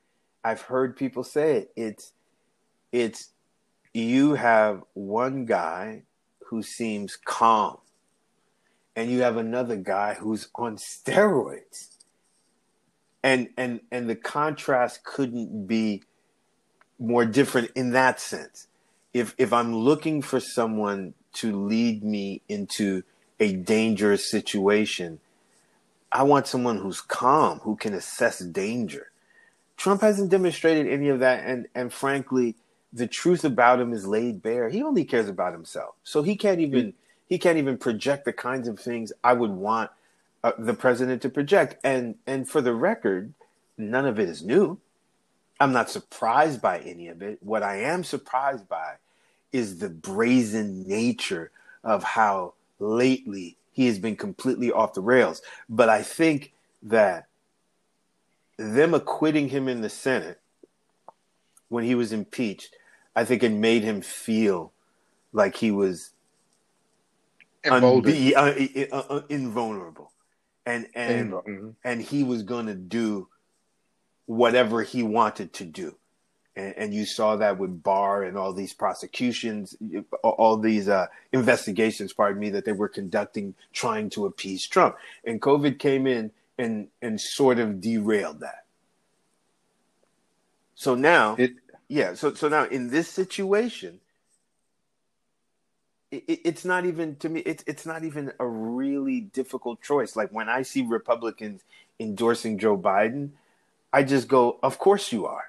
I've 0.42 0.62
heard 0.62 0.96
people 0.96 1.22
say 1.22 1.58
it. 1.58 1.72
It's 1.76 2.12
it's 2.90 3.30
you 3.92 4.34
have 4.34 4.82
one 4.94 5.44
guy 5.44 6.02
who 6.46 6.62
seems 6.62 7.16
calm, 7.16 7.78
and 8.96 9.10
you 9.10 9.22
have 9.22 9.36
another 9.36 9.76
guy 9.76 10.14
who's 10.14 10.48
on 10.54 10.76
steroids, 10.76 11.88
and 13.22 13.48
and 13.56 13.80
and 13.90 14.08
the 14.08 14.16
contrast 14.16 15.04
couldn't 15.04 15.66
be 15.66 16.02
more 16.98 17.24
different 17.24 17.70
in 17.74 17.90
that 17.90 18.20
sense. 18.20 18.68
If 19.12 19.34
if 19.38 19.52
I'm 19.52 19.74
looking 19.74 20.22
for 20.22 20.40
someone 20.40 21.14
to 21.34 21.52
lead 21.66 22.04
me 22.04 22.42
into 22.48 23.02
a 23.40 23.52
dangerous 23.52 24.30
situation, 24.30 25.20
I 26.12 26.22
want 26.22 26.46
someone 26.46 26.78
who's 26.78 27.00
calm, 27.00 27.58
who 27.60 27.76
can 27.76 27.94
assess 27.94 28.38
danger. 28.38 29.10
Trump 29.76 30.02
hasn't 30.02 30.30
demonstrated 30.30 30.86
any 30.86 31.08
of 31.08 31.18
that, 31.20 31.44
and 31.44 31.66
and 31.74 31.92
frankly, 31.92 32.54
the 32.92 33.08
truth 33.08 33.44
about 33.44 33.80
him 33.80 33.92
is 33.92 34.06
laid 34.06 34.40
bare. 34.40 34.68
He 34.68 34.82
only 34.82 35.04
cares 35.04 35.28
about 35.28 35.52
himself, 35.52 35.96
so 36.04 36.22
he 36.22 36.36
can't 36.36 36.60
even 36.60 36.86
mm. 36.86 36.94
He 37.28 37.38
can't 37.38 37.58
even 37.58 37.78
project 37.78 38.24
the 38.24 38.32
kinds 38.32 38.68
of 38.68 38.78
things 38.78 39.12
I 39.22 39.32
would 39.32 39.50
want 39.50 39.90
uh, 40.42 40.52
the 40.58 40.74
president 40.74 41.22
to 41.22 41.28
project. 41.28 41.76
And 41.82 42.16
and 42.26 42.48
for 42.48 42.60
the 42.60 42.74
record, 42.74 43.32
none 43.78 44.06
of 44.06 44.18
it 44.18 44.28
is 44.28 44.42
new. 44.42 44.78
I'm 45.60 45.72
not 45.72 45.90
surprised 45.90 46.60
by 46.60 46.78
any 46.80 47.08
of 47.08 47.22
it. 47.22 47.38
What 47.40 47.62
I 47.62 47.76
am 47.76 48.04
surprised 48.04 48.68
by 48.68 48.96
is 49.52 49.78
the 49.78 49.88
brazen 49.88 50.86
nature 50.86 51.50
of 51.82 52.02
how 52.02 52.54
lately 52.78 53.56
he 53.72 53.86
has 53.86 53.98
been 53.98 54.16
completely 54.16 54.72
off 54.72 54.94
the 54.94 55.00
rails. 55.00 55.42
But 55.68 55.88
I 55.88 56.02
think 56.02 56.52
that 56.82 57.26
them 58.56 58.94
acquitting 58.94 59.48
him 59.48 59.68
in 59.68 59.80
the 59.80 59.88
Senate 59.88 60.40
when 61.68 61.84
he 61.84 61.94
was 61.94 62.12
impeached, 62.12 62.76
I 63.16 63.24
think 63.24 63.42
it 63.42 63.50
made 63.50 63.82
him 63.82 64.00
feel 64.00 64.72
like 65.32 65.56
he 65.56 65.70
was 65.70 66.10
unbe- 67.64 68.34
uh, 68.90 68.96
uh, 68.96 69.02
uh, 69.08 69.22
invulnerable, 69.28 70.12
and 70.66 70.86
and 70.94 71.32
mm-hmm. 71.32 71.70
and 71.82 72.02
he 72.02 72.24
was 72.24 72.42
going 72.42 72.66
to 72.66 72.74
do 72.74 73.28
whatever 74.26 74.82
he 74.82 75.02
wanted 75.02 75.52
to 75.52 75.64
do 75.64 75.96
and, 76.56 76.74
and, 76.76 76.94
you 76.94 77.04
saw 77.04 77.36
that 77.36 77.58
with 77.58 77.82
Barr 77.82 78.22
and 78.22 78.36
all 78.36 78.52
these 78.52 78.72
prosecutions, 78.72 79.76
all 80.22 80.56
these 80.56 80.88
uh, 80.88 81.06
investigations, 81.32 82.12
pardon 82.12 82.40
me, 82.40 82.50
that 82.50 82.64
they 82.64 82.72
were 82.72 82.88
conducting 82.88 83.54
trying 83.72 84.10
to 84.10 84.26
appease 84.26 84.66
Trump. 84.66 84.96
And 85.24 85.40
COVID 85.42 85.78
came 85.78 86.06
in 86.06 86.30
and 86.56 86.88
and 87.02 87.20
sort 87.20 87.58
of 87.58 87.80
derailed 87.80 88.40
that. 88.40 88.64
So 90.76 90.94
now, 90.94 91.34
it, 91.36 91.54
yeah. 91.88 92.14
So 92.14 92.34
so 92.34 92.48
now 92.48 92.64
in 92.66 92.90
this 92.90 93.08
situation, 93.08 93.98
it, 96.14 96.40
it's 96.44 96.64
not 96.64 96.86
even 96.86 97.16
to 97.16 97.28
me. 97.28 97.40
It's 97.40 97.64
it's 97.66 97.86
not 97.86 98.04
even 98.04 98.32
a 98.38 98.46
really 98.46 99.20
difficult 99.20 99.82
choice. 99.82 100.16
Like 100.16 100.30
when 100.30 100.48
I 100.48 100.62
see 100.62 100.82
Republicans 100.82 101.62
endorsing 102.00 102.58
Joe 102.58 102.76
Biden, 102.76 103.30
I 103.92 104.02
just 104.02 104.28
go, 104.28 104.58
"Of 104.62 104.78
course 104.78 105.12
you 105.12 105.26
are." 105.26 105.44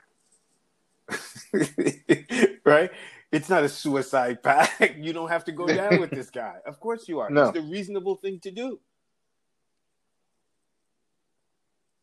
right? 2.65 2.91
It's 3.31 3.49
not 3.49 3.63
a 3.63 3.69
suicide 3.69 4.41
pact. 4.43 4.97
You 4.97 5.13
don't 5.13 5.29
have 5.29 5.45
to 5.45 5.51
go 5.51 5.67
down 5.67 5.99
with 5.99 6.09
this 6.09 6.29
guy. 6.43 6.55
Of 6.65 6.79
course 6.79 7.07
you 7.07 7.19
are. 7.19 7.29
No. 7.29 7.45
It's 7.49 7.53
the 7.53 7.61
reasonable 7.61 8.15
thing 8.15 8.39
to 8.41 8.51
do. 8.51 8.79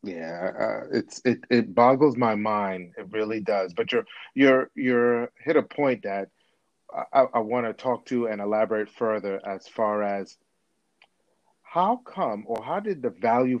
Yeah, 0.03 0.51
uh, 0.59 0.87
it's 0.91 1.21
it 1.23 1.39
it 1.49 1.73
boggles 1.73 2.17
my 2.17 2.35
mind. 2.35 2.93
It 2.97 3.07
really 3.11 3.39
does. 3.39 3.73
But 3.73 3.91
you're 3.91 4.05
you're 4.35 4.69
you're 4.75 5.31
hit 5.39 5.55
a 5.55 5.63
point 5.63 6.03
that 6.03 6.29
I, 6.93 7.25
I 7.33 7.39
want 7.39 7.65
to 7.65 7.73
talk 7.73 8.05
to 8.07 8.27
and 8.27 8.41
elaborate 8.41 8.89
further 8.89 9.41
as 9.45 9.67
far 9.67 10.03
as 10.03 10.37
how 11.61 11.97
come 11.97 12.43
or 12.47 12.63
how 12.63 12.79
did 12.79 13.01
the 13.01 13.09
value 13.09 13.59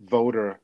voter 0.00 0.58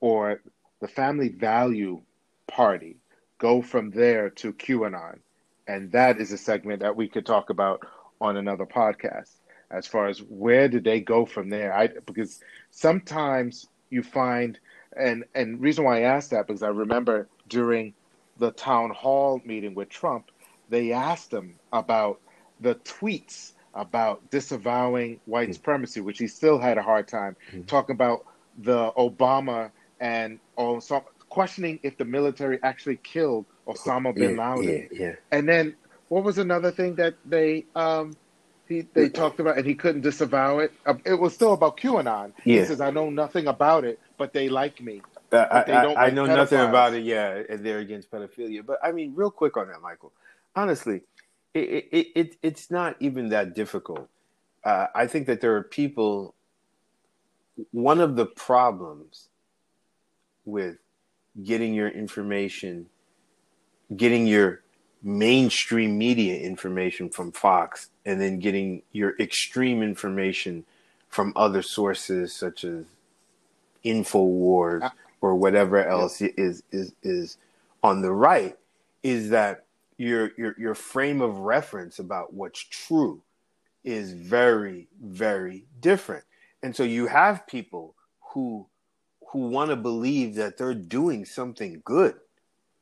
or 0.00 0.40
the 0.80 0.88
family 0.88 1.28
value 1.28 2.00
party 2.46 2.96
go 3.38 3.62
from 3.62 3.90
there 3.90 4.30
to 4.30 4.52
QAnon. 4.52 5.18
And 5.66 5.92
that 5.92 6.20
is 6.20 6.32
a 6.32 6.38
segment 6.38 6.80
that 6.80 6.96
we 6.96 7.08
could 7.08 7.26
talk 7.26 7.50
about 7.50 7.86
on 8.20 8.36
another 8.36 8.66
podcast 8.66 9.30
as 9.70 9.86
far 9.86 10.06
as 10.08 10.18
where 10.20 10.68
did 10.68 10.84
they 10.84 11.00
go 11.00 11.24
from 11.24 11.48
there. 11.48 11.74
I 11.74 11.88
because 12.06 12.40
sometimes 12.70 13.66
you 13.90 14.02
find 14.02 14.58
and 14.96 15.24
and 15.34 15.60
reason 15.60 15.84
why 15.84 15.98
I 15.98 16.02
asked 16.02 16.30
that 16.30 16.46
because 16.46 16.62
I 16.62 16.68
remember 16.68 17.28
during 17.48 17.94
the 18.38 18.52
town 18.52 18.90
hall 18.90 19.40
meeting 19.44 19.74
with 19.74 19.88
Trump, 19.88 20.30
they 20.72 20.90
asked 20.92 21.30
him 21.30 21.54
about 21.70 22.18
the 22.62 22.74
tweets 22.76 23.52
about 23.74 24.30
disavowing 24.30 25.20
white 25.26 25.44
mm-hmm. 25.44 25.52
supremacy, 25.52 26.00
which 26.00 26.18
he 26.18 26.26
still 26.26 26.58
had 26.58 26.78
a 26.78 26.82
hard 26.82 27.06
time 27.06 27.36
mm-hmm. 27.50 27.62
talking 27.64 27.94
about 27.94 28.24
the 28.58 28.90
Obama 28.92 29.70
and 30.00 30.38
also 30.56 31.04
questioning 31.28 31.78
if 31.82 31.98
the 31.98 32.06
military 32.06 32.58
actually 32.62 32.96
killed 32.96 33.44
Osama 33.66 34.14
bin 34.14 34.36
yeah, 34.36 34.54
Laden. 34.54 34.88
Yeah, 34.90 34.98
yeah. 34.98 35.14
And 35.30 35.46
then 35.46 35.74
what 36.08 36.24
was 36.24 36.38
another 36.38 36.70
thing 36.70 36.94
that 36.94 37.16
they 37.26 37.66
um 37.76 38.16
he 38.66 38.86
they 38.94 39.10
talked 39.10 39.40
about 39.40 39.58
and 39.58 39.66
he 39.66 39.74
couldn't 39.74 40.00
disavow 40.00 40.58
it. 40.60 40.72
Uh, 40.86 40.94
it 41.04 41.20
was 41.20 41.34
still 41.34 41.52
about 41.52 41.76
QAnon. 41.76 42.32
Yeah. 42.44 42.60
He 42.60 42.64
says 42.64 42.80
I 42.80 42.90
know 42.90 43.10
nothing 43.10 43.46
about 43.46 43.84
it, 43.84 44.00
but 44.16 44.32
they 44.32 44.48
like 44.48 44.80
me. 44.80 45.02
Uh, 45.30 45.36
I, 45.36 45.62
I, 45.62 45.84
like 45.84 46.14
know 46.14 46.24
pedophiles. 46.24 46.36
nothing 46.36 46.60
about 46.60 46.94
it. 46.94 47.04
Yeah, 47.04 47.42
and 47.48 47.64
they're 47.64 47.78
against 47.78 48.10
pedophilia. 48.10 48.64
But 48.64 48.78
I 48.82 48.92
mean, 48.92 49.12
real 49.14 49.30
quick 49.30 49.56
on 49.56 49.68
that, 49.68 49.80
Michael. 49.80 50.12
Honestly, 50.54 51.02
it, 51.54 51.88
it, 51.92 52.06
it 52.14 52.36
it's 52.42 52.70
not 52.70 52.96
even 53.00 53.28
that 53.30 53.54
difficult. 53.54 54.08
Uh, 54.64 54.86
I 54.94 55.06
think 55.06 55.26
that 55.26 55.40
there 55.40 55.54
are 55.56 55.62
people. 55.62 56.34
One 57.70 58.00
of 58.00 58.16
the 58.16 58.26
problems 58.26 59.28
with 60.44 60.78
getting 61.42 61.74
your 61.74 61.88
information, 61.88 62.86
getting 63.94 64.26
your 64.26 64.62
mainstream 65.02 65.98
media 65.98 66.38
information 66.38 67.10
from 67.10 67.32
Fox, 67.32 67.90
and 68.06 68.20
then 68.20 68.38
getting 68.38 68.82
your 68.92 69.14
extreme 69.18 69.82
information 69.82 70.64
from 71.08 71.32
other 71.36 71.62
sources 71.62 72.34
such 72.34 72.64
as 72.64 72.84
Infowars 73.84 74.90
or 75.20 75.34
whatever 75.34 75.84
else 75.84 76.20
is 76.20 76.62
is 76.70 76.92
is 77.02 77.36
on 77.82 78.00
the 78.02 78.12
right, 78.12 78.56
is 79.02 79.30
that 79.30 79.64
your 80.02 80.32
your 80.36 80.54
your 80.58 80.74
frame 80.74 81.20
of 81.20 81.38
reference 81.38 81.98
about 81.98 82.34
what's 82.34 82.60
true 82.60 83.22
is 83.84 84.12
very 84.12 84.88
very 85.00 85.66
different. 85.80 86.24
And 86.62 86.74
so 86.74 86.82
you 86.82 87.06
have 87.06 87.46
people 87.46 87.94
who 88.32 88.66
who 89.30 89.48
want 89.48 89.70
to 89.70 89.76
believe 89.76 90.34
that 90.34 90.58
they're 90.58 90.74
doing 90.74 91.24
something 91.24 91.82
good. 91.84 92.14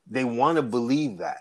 They 0.08 0.24
want 0.24 0.56
to 0.56 0.62
believe 0.62 1.18
that. 1.18 1.38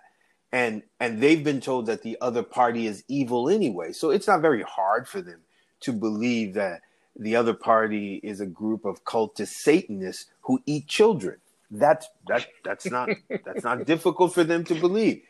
And 0.52 0.84
and 1.00 1.22
they've 1.22 1.44
been 1.44 1.62
told 1.62 1.86
that 1.86 2.04
the 2.04 2.18
other 2.20 2.44
party 2.44 2.86
is 2.86 3.04
evil 3.08 3.50
anyway. 3.50 3.94
So 3.94 4.12
it's 4.12 4.28
not 4.28 4.42
very 4.42 4.64
hard 4.64 5.08
for 5.08 5.22
them 5.22 5.42
to 5.82 5.94
believe 5.94 6.56
that 6.56 6.82
the 7.16 7.36
other 7.36 7.54
party 7.54 8.20
is 8.24 8.42
a 8.42 8.46
group 8.46 8.86
of 8.86 9.04
cultist 9.06 9.50
satanists 9.50 10.26
who 10.42 10.62
eat 10.66 10.88
children. 10.88 11.38
That's 11.72 12.08
that 12.28 12.48
that's 12.66 12.90
not 12.90 13.10
that's 13.46 13.64
not 13.64 13.86
difficult 13.94 14.34
for 14.34 14.44
them 14.44 14.64
to 14.66 14.76
believe 14.76 15.24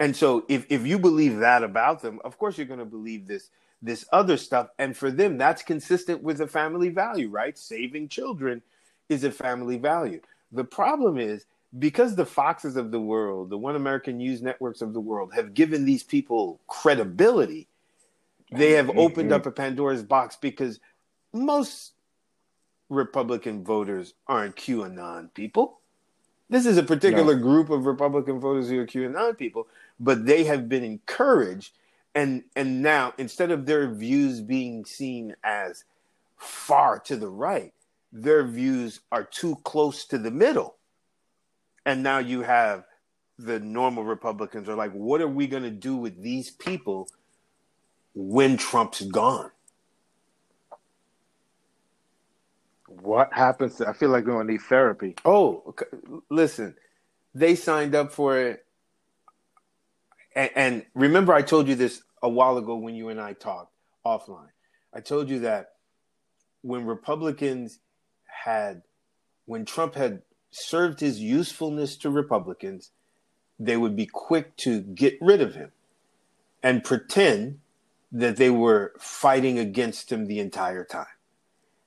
and 0.00 0.14
so 0.14 0.44
if 0.48 0.66
if 0.68 0.86
you 0.86 0.98
believe 0.98 1.38
that 1.38 1.62
about 1.62 2.02
them 2.02 2.20
of 2.24 2.38
course 2.38 2.58
you're 2.58 2.66
going 2.66 2.78
to 2.78 2.84
believe 2.84 3.26
this 3.26 3.50
this 3.82 4.06
other 4.12 4.38
stuff. 4.38 4.68
And 4.78 4.96
for 4.96 5.10
them 5.10 5.36
that's 5.36 5.62
consistent 5.62 6.22
with 6.22 6.40
a 6.40 6.46
family 6.46 6.88
value 6.88 7.28
right? 7.28 7.56
Saving 7.56 8.08
children 8.08 8.62
is 9.08 9.24
a 9.24 9.30
family 9.30 9.76
value. 9.76 10.20
The 10.52 10.64
problem 10.64 11.18
is 11.18 11.44
because 11.78 12.14
the 12.14 12.26
foxes 12.26 12.76
of 12.76 12.90
the 12.90 13.00
world 13.00 13.50
the 13.50 13.58
one 13.58 13.76
american 13.76 14.18
news 14.18 14.42
networks 14.42 14.80
of 14.80 14.92
the 14.92 15.00
world 15.00 15.32
have 15.34 15.54
given 15.54 15.84
these 15.84 16.02
people 16.02 16.60
credibility 16.66 17.68
they 18.52 18.72
have 18.72 18.90
opened 18.90 19.30
mm-hmm. 19.30 19.40
up 19.40 19.46
a 19.46 19.50
pandora's 19.50 20.02
box 20.02 20.36
because 20.40 20.78
most 21.32 21.92
republican 22.88 23.64
voters 23.64 24.14
aren't 24.28 24.56
qanon 24.56 25.32
people 25.34 25.80
this 26.50 26.66
is 26.66 26.76
a 26.76 26.82
particular 26.82 27.36
no. 27.36 27.42
group 27.42 27.70
of 27.70 27.86
republican 27.86 28.40
voters 28.40 28.68
who 28.68 28.78
are 28.78 28.86
qanon 28.86 29.36
people 29.36 29.66
but 29.98 30.26
they 30.26 30.44
have 30.44 30.68
been 30.68 30.84
encouraged 30.84 31.72
and 32.14 32.44
and 32.56 32.82
now 32.82 33.12
instead 33.18 33.50
of 33.50 33.66
their 33.66 33.88
views 33.88 34.40
being 34.40 34.84
seen 34.84 35.34
as 35.42 35.84
far 36.36 36.98
to 36.98 37.16
the 37.16 37.28
right 37.28 37.72
their 38.12 38.46
views 38.46 39.00
are 39.10 39.24
too 39.24 39.56
close 39.64 40.04
to 40.04 40.18
the 40.18 40.30
middle 40.30 40.76
and 41.86 42.02
now 42.02 42.18
you 42.18 42.42
have 42.42 42.84
the 43.38 43.58
normal 43.58 44.04
republicans 44.04 44.68
are 44.68 44.76
like 44.76 44.92
what 44.92 45.20
are 45.20 45.28
we 45.28 45.46
going 45.46 45.62
to 45.62 45.70
do 45.70 45.96
with 45.96 46.22
these 46.22 46.50
people 46.50 47.08
when 48.14 48.56
trump's 48.56 49.02
gone 49.02 49.50
what 53.02 53.32
happens 53.32 53.76
to, 53.76 53.88
i 53.88 53.92
feel 53.92 54.10
like 54.10 54.24
we're 54.24 54.42
to 54.42 54.52
need 54.52 54.62
therapy 54.62 55.14
oh 55.24 55.74
listen 56.30 56.74
they 57.34 57.54
signed 57.54 57.94
up 57.94 58.12
for 58.12 58.38
it 58.38 58.64
and, 60.34 60.50
and 60.54 60.86
remember, 60.94 61.32
I 61.32 61.42
told 61.42 61.68
you 61.68 61.74
this 61.74 62.02
a 62.22 62.28
while 62.28 62.58
ago 62.58 62.76
when 62.76 62.94
you 62.94 63.08
and 63.08 63.20
I 63.20 63.34
talked 63.34 63.72
offline. 64.04 64.48
I 64.92 65.00
told 65.00 65.28
you 65.28 65.40
that 65.40 65.72
when 66.62 66.86
Republicans 66.86 67.78
had, 68.24 68.82
when 69.46 69.64
Trump 69.64 69.94
had 69.94 70.22
served 70.50 71.00
his 71.00 71.20
usefulness 71.20 71.96
to 71.98 72.10
Republicans, 72.10 72.90
they 73.58 73.76
would 73.76 73.96
be 73.96 74.06
quick 74.06 74.56
to 74.58 74.80
get 74.80 75.16
rid 75.20 75.40
of 75.40 75.54
him 75.54 75.72
and 76.62 76.82
pretend 76.82 77.60
that 78.10 78.36
they 78.36 78.50
were 78.50 78.92
fighting 78.98 79.58
against 79.58 80.10
him 80.10 80.26
the 80.26 80.40
entire 80.40 80.84
time. 80.84 81.06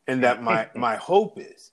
And 0.08 0.24
that 0.24 0.42
my, 0.42 0.70
my 0.74 0.96
hope 0.96 1.38
is 1.38 1.72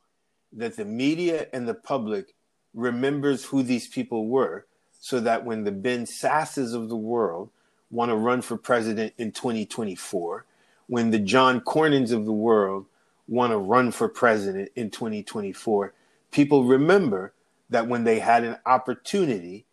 that 0.52 0.76
the 0.76 0.84
media 0.84 1.46
and 1.52 1.68
the 1.68 1.74
public 1.74 2.34
remembers 2.74 3.44
who 3.44 3.62
these 3.62 3.86
people 3.86 4.26
were 4.26 4.66
so 5.00 5.20
that 5.20 5.44
when 5.44 5.64
the 5.64 5.72
Ben 5.72 6.04
Sasses 6.04 6.74
of 6.74 6.88
the 6.88 6.96
world 6.96 7.50
want 7.90 8.10
to 8.10 8.16
run 8.16 8.42
for 8.42 8.56
president 8.56 9.12
in 9.18 9.30
2024, 9.32 10.44
when 10.86 11.10
the 11.10 11.18
John 11.18 11.60
Cornyn's 11.60 12.10
of 12.10 12.24
the 12.24 12.32
world 12.32 12.86
want 13.28 13.52
to 13.52 13.58
run 13.58 13.90
for 13.90 14.08
president 14.08 14.70
in 14.74 14.90
2024, 14.90 15.92
people 16.30 16.64
remember 16.64 17.32
that 17.70 17.86
when 17.86 18.04
they 18.04 18.18
had 18.18 18.44
an 18.44 18.56
opportunity 18.66 19.64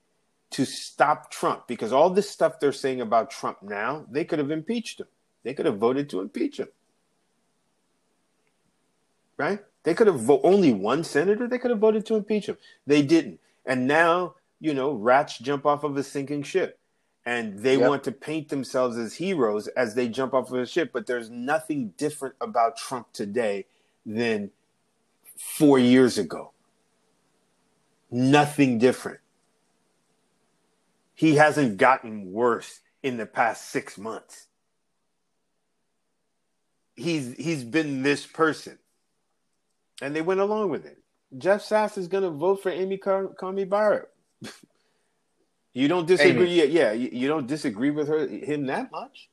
to 0.52 0.66
stop 0.66 1.32
Trump, 1.32 1.68
because 1.68 1.94
all 1.94 2.10
this 2.10 2.30
stuff 2.30 2.60
they're 2.60 2.72
saying 2.72 3.02
about 3.02 3.32
Trump 3.32 3.62
now, 3.62 4.06
they 4.12 4.26
could 4.26 4.40
have 4.40 4.52
impeached 4.52 5.00
him. 5.00 5.08
They 5.44 5.54
could 5.54 5.66
have 5.66 5.78
voted 5.78 6.10
to 6.10 6.20
impeach 6.20 6.60
him. 6.60 6.68
Right? 9.42 9.60
They 9.84 9.94
could 9.94 10.08
have 10.08 10.20
vo- 10.20 10.42
only 10.44 10.72
one 10.74 11.04
senator. 11.04 11.48
They 11.48 11.58
could 11.58 11.72
have 11.72 11.80
voted 11.80 12.06
to 12.08 12.16
impeach 12.16 12.46
him. 12.48 12.58
They 12.86 13.02
didn't. 13.02 13.40
And 13.66 13.88
now 13.88 14.36
you 14.62 14.76
know, 14.76 14.94
rats 14.94 15.40
jump 15.40 15.66
off 15.66 15.84
of 15.84 15.98
a 15.98 16.04
sinking 16.04 16.44
ship. 16.44 16.78
And 17.26 17.60
they 17.60 17.78
yep. 17.78 17.90
want 17.90 18.04
to 18.06 18.12
paint 18.12 18.50
themselves 18.50 18.98
as 18.98 19.16
heroes 19.16 19.68
as 19.68 19.94
they 19.94 20.08
jump 20.08 20.34
off 20.34 20.52
of 20.52 20.60
a 20.60 20.66
ship. 20.66 20.92
But 20.94 21.08
there's 21.08 21.30
nothing 21.30 21.94
different 21.98 22.36
about 22.40 22.78
Trump 22.78 23.12
today 23.12 23.66
than 24.06 24.52
four 25.38 25.78
years 25.78 26.18
ago. 26.18 26.52
Nothing 28.10 28.80
different. 28.80 29.20
He 31.14 31.36
hasn't 31.36 31.78
gotten 31.78 32.32
worse 32.32 32.80
in 33.04 33.18
the 33.18 33.28
past 33.28 33.70
six 33.70 33.98
months. 33.98 34.48
He's 36.96 37.36
he's 37.36 37.64
been 37.64 38.04
this 38.04 38.26
person. 38.26 38.80
And 40.02 40.16
they 40.16 40.22
went 40.22 40.40
along 40.40 40.70
with 40.70 40.86
it. 40.86 40.98
Jeff 41.38 41.62
Sass 41.62 41.98
is 41.98 42.08
going 42.08 42.24
to 42.24 42.30
vote 42.30 42.62
for 42.62 42.70
Amy 42.70 42.98
Coney 42.98 43.64
Barrett. 43.64 44.10
you 45.74 45.88
don't 45.88 46.08
disagree? 46.08 46.50
Yeah, 46.50 46.64
yeah. 46.64 46.92
You, 46.92 47.10
you 47.12 47.28
don't 47.28 47.48
disagree 47.48 47.92
with 47.92 48.08
her 48.08 48.28
him 48.28 48.66
that 48.66 48.92
much? 48.92 49.30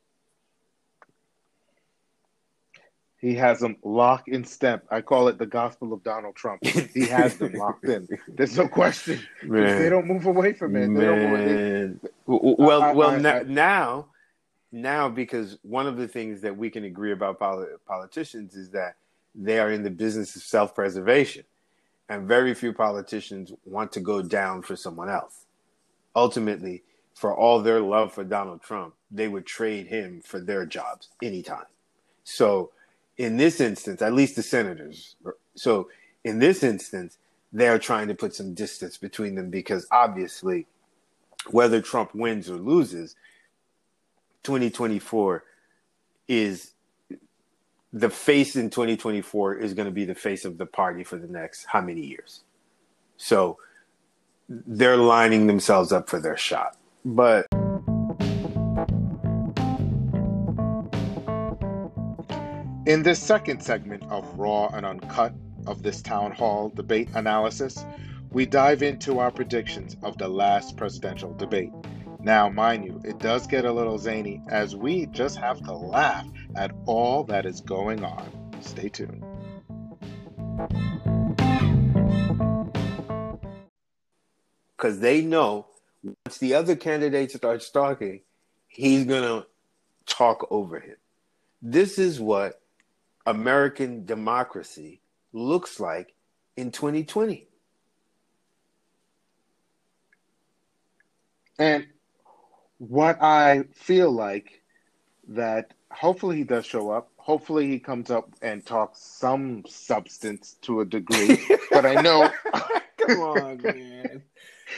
He 3.20 3.34
has 3.34 3.58
them 3.58 3.76
locked 3.82 4.28
in 4.28 4.44
step. 4.44 4.84
I 4.92 5.00
call 5.00 5.26
it 5.26 5.38
the 5.38 5.46
gospel 5.46 5.92
of 5.92 6.04
Donald 6.04 6.36
Trump. 6.36 6.64
He 6.64 7.08
has 7.08 7.36
them 7.36 7.52
locked 7.54 7.84
in. 7.84 8.06
There's 8.28 8.56
no 8.56 8.68
question. 8.68 9.20
They 9.42 9.88
don't 9.88 10.06
move 10.06 10.26
away 10.26 10.52
from 10.52 10.76
it. 10.76 10.88
Man. 10.88 11.98
well, 12.26 12.82
I, 12.82 12.92
well, 12.92 13.26
I, 13.26 13.40
I, 13.40 13.42
now, 13.42 14.06
now, 14.70 15.08
because 15.08 15.58
one 15.62 15.88
of 15.88 15.96
the 15.96 16.06
things 16.06 16.42
that 16.42 16.56
we 16.56 16.70
can 16.70 16.84
agree 16.84 17.10
about 17.10 17.40
politicians 17.40 18.54
is 18.54 18.70
that 18.70 18.94
they 19.34 19.58
are 19.58 19.70
in 19.70 19.82
the 19.82 19.90
business 19.90 20.36
of 20.36 20.42
self-preservation 20.42 21.44
and 22.08 22.26
very 22.26 22.54
few 22.54 22.72
politicians 22.72 23.52
want 23.64 23.92
to 23.92 24.00
go 24.00 24.22
down 24.22 24.62
for 24.62 24.76
someone 24.76 25.08
else. 25.08 25.46
Ultimately, 26.16 26.82
for 27.14 27.34
all 27.36 27.60
their 27.60 27.80
love 27.80 28.12
for 28.12 28.24
Donald 28.24 28.62
Trump, 28.62 28.94
they 29.10 29.28
would 29.28 29.46
trade 29.46 29.86
him 29.86 30.22
for 30.24 30.40
their 30.40 30.64
jobs 30.64 31.08
anytime. 31.22 31.66
So, 32.24 32.70
in 33.16 33.36
this 33.36 33.60
instance, 33.60 34.00
at 34.00 34.12
least 34.12 34.36
the 34.36 34.42
senators, 34.42 35.16
so 35.54 35.88
in 36.24 36.38
this 36.38 36.62
instance, 36.62 37.18
they're 37.52 37.78
trying 37.78 38.08
to 38.08 38.14
put 38.14 38.34
some 38.34 38.54
distance 38.54 38.96
between 38.96 39.34
them 39.34 39.50
because 39.50 39.86
obviously, 39.90 40.66
whether 41.50 41.80
Trump 41.80 42.14
wins 42.14 42.48
or 42.48 42.56
loses, 42.56 43.16
2024 44.44 45.44
is 46.28 46.72
the 47.92 48.10
face 48.10 48.56
in 48.56 48.70
2024 48.70 49.56
is 49.56 49.74
going 49.74 49.86
to 49.86 49.92
be 49.92 50.04
the 50.04 50.14
face 50.14 50.44
of 50.44 50.58
the 50.58 50.66
party 50.66 51.04
for 51.04 51.16
the 51.16 51.26
next 51.26 51.64
how 51.64 51.80
many 51.80 52.02
years? 52.02 52.42
So 53.16 53.58
they're 54.48 54.96
lining 54.96 55.46
themselves 55.46 55.92
up 55.92 56.08
for 56.08 56.20
their 56.20 56.36
shot. 56.36 56.76
But 57.04 57.46
in 62.86 63.02
this 63.02 63.20
second 63.20 63.62
segment 63.62 64.02
of 64.10 64.38
Raw 64.38 64.68
and 64.68 64.84
Uncut 64.84 65.32
of 65.66 65.82
this 65.82 66.02
town 66.02 66.32
hall 66.32 66.70
debate 66.74 67.08
analysis, 67.14 67.84
we 68.30 68.44
dive 68.44 68.82
into 68.82 69.18
our 69.18 69.30
predictions 69.30 69.96
of 70.02 70.18
the 70.18 70.28
last 70.28 70.76
presidential 70.76 71.32
debate. 71.34 71.72
Now, 72.20 72.50
mind 72.50 72.84
you, 72.84 73.00
it 73.04 73.18
does 73.18 73.46
get 73.46 73.64
a 73.64 73.72
little 73.72 73.98
zany 73.98 74.42
as 74.48 74.76
we 74.76 75.06
just 75.06 75.38
have 75.38 75.62
to 75.64 75.72
laugh 75.72 76.26
at 76.58 76.72
all 76.86 77.22
that 77.22 77.46
is 77.46 77.60
going 77.60 78.04
on. 78.04 78.28
Stay 78.60 78.88
tuned. 78.88 79.22
Because 84.76 84.98
they 84.98 85.22
know 85.22 85.66
once 86.02 86.38
the 86.38 86.54
other 86.54 86.74
candidate 86.74 87.30
starts 87.30 87.70
talking, 87.70 88.22
he's 88.66 89.04
going 89.04 89.22
to 89.22 89.46
talk 90.06 90.48
over 90.50 90.80
him. 90.80 90.96
This 91.62 91.98
is 91.98 92.20
what 92.20 92.60
American 93.24 94.04
democracy 94.04 95.00
looks 95.32 95.78
like 95.78 96.14
in 96.56 96.72
2020. 96.72 97.46
And 101.60 101.86
what 102.78 103.22
I 103.22 103.64
feel 103.74 104.10
like 104.10 104.62
that 105.28 105.74
hopefully 105.90 106.36
he 106.36 106.44
does 106.44 106.66
show 106.66 106.90
up. 106.90 107.10
Hopefully 107.16 107.68
he 107.68 107.78
comes 107.78 108.10
up 108.10 108.30
and 108.42 108.64
talks 108.64 109.00
some 109.00 109.64
substance 109.66 110.56
to 110.62 110.80
a 110.80 110.84
degree. 110.84 111.38
but 111.70 111.84
I 111.84 112.00
know 112.00 112.30
Come 113.08 113.20
on, 113.20 113.62
man. 113.62 114.22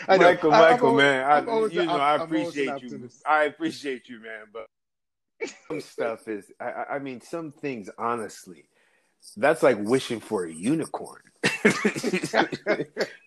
I 0.08 0.16
know. 0.16 0.24
Michael, 0.24 0.52
I, 0.52 0.70
Michael, 0.70 0.88
always, 0.88 1.02
man, 1.02 1.24
I, 1.24 1.46
always, 1.46 1.72
you 1.72 1.84
know, 1.84 1.96
I 1.96 2.16
appreciate 2.16 2.82
you. 2.82 3.08
I 3.26 3.44
appreciate 3.44 4.08
you, 4.08 4.20
man. 4.20 4.46
But 4.52 5.50
some 5.68 5.80
stuff 5.80 6.28
is, 6.28 6.50
I, 6.60 6.84
I 6.90 6.98
mean, 6.98 7.20
some 7.20 7.50
things, 7.50 7.90
honestly, 7.98 8.64
that's 9.36 9.62
like 9.62 9.78
wishing 9.80 10.20
for 10.20 10.44
a 10.44 10.52
unicorn. 10.52 11.22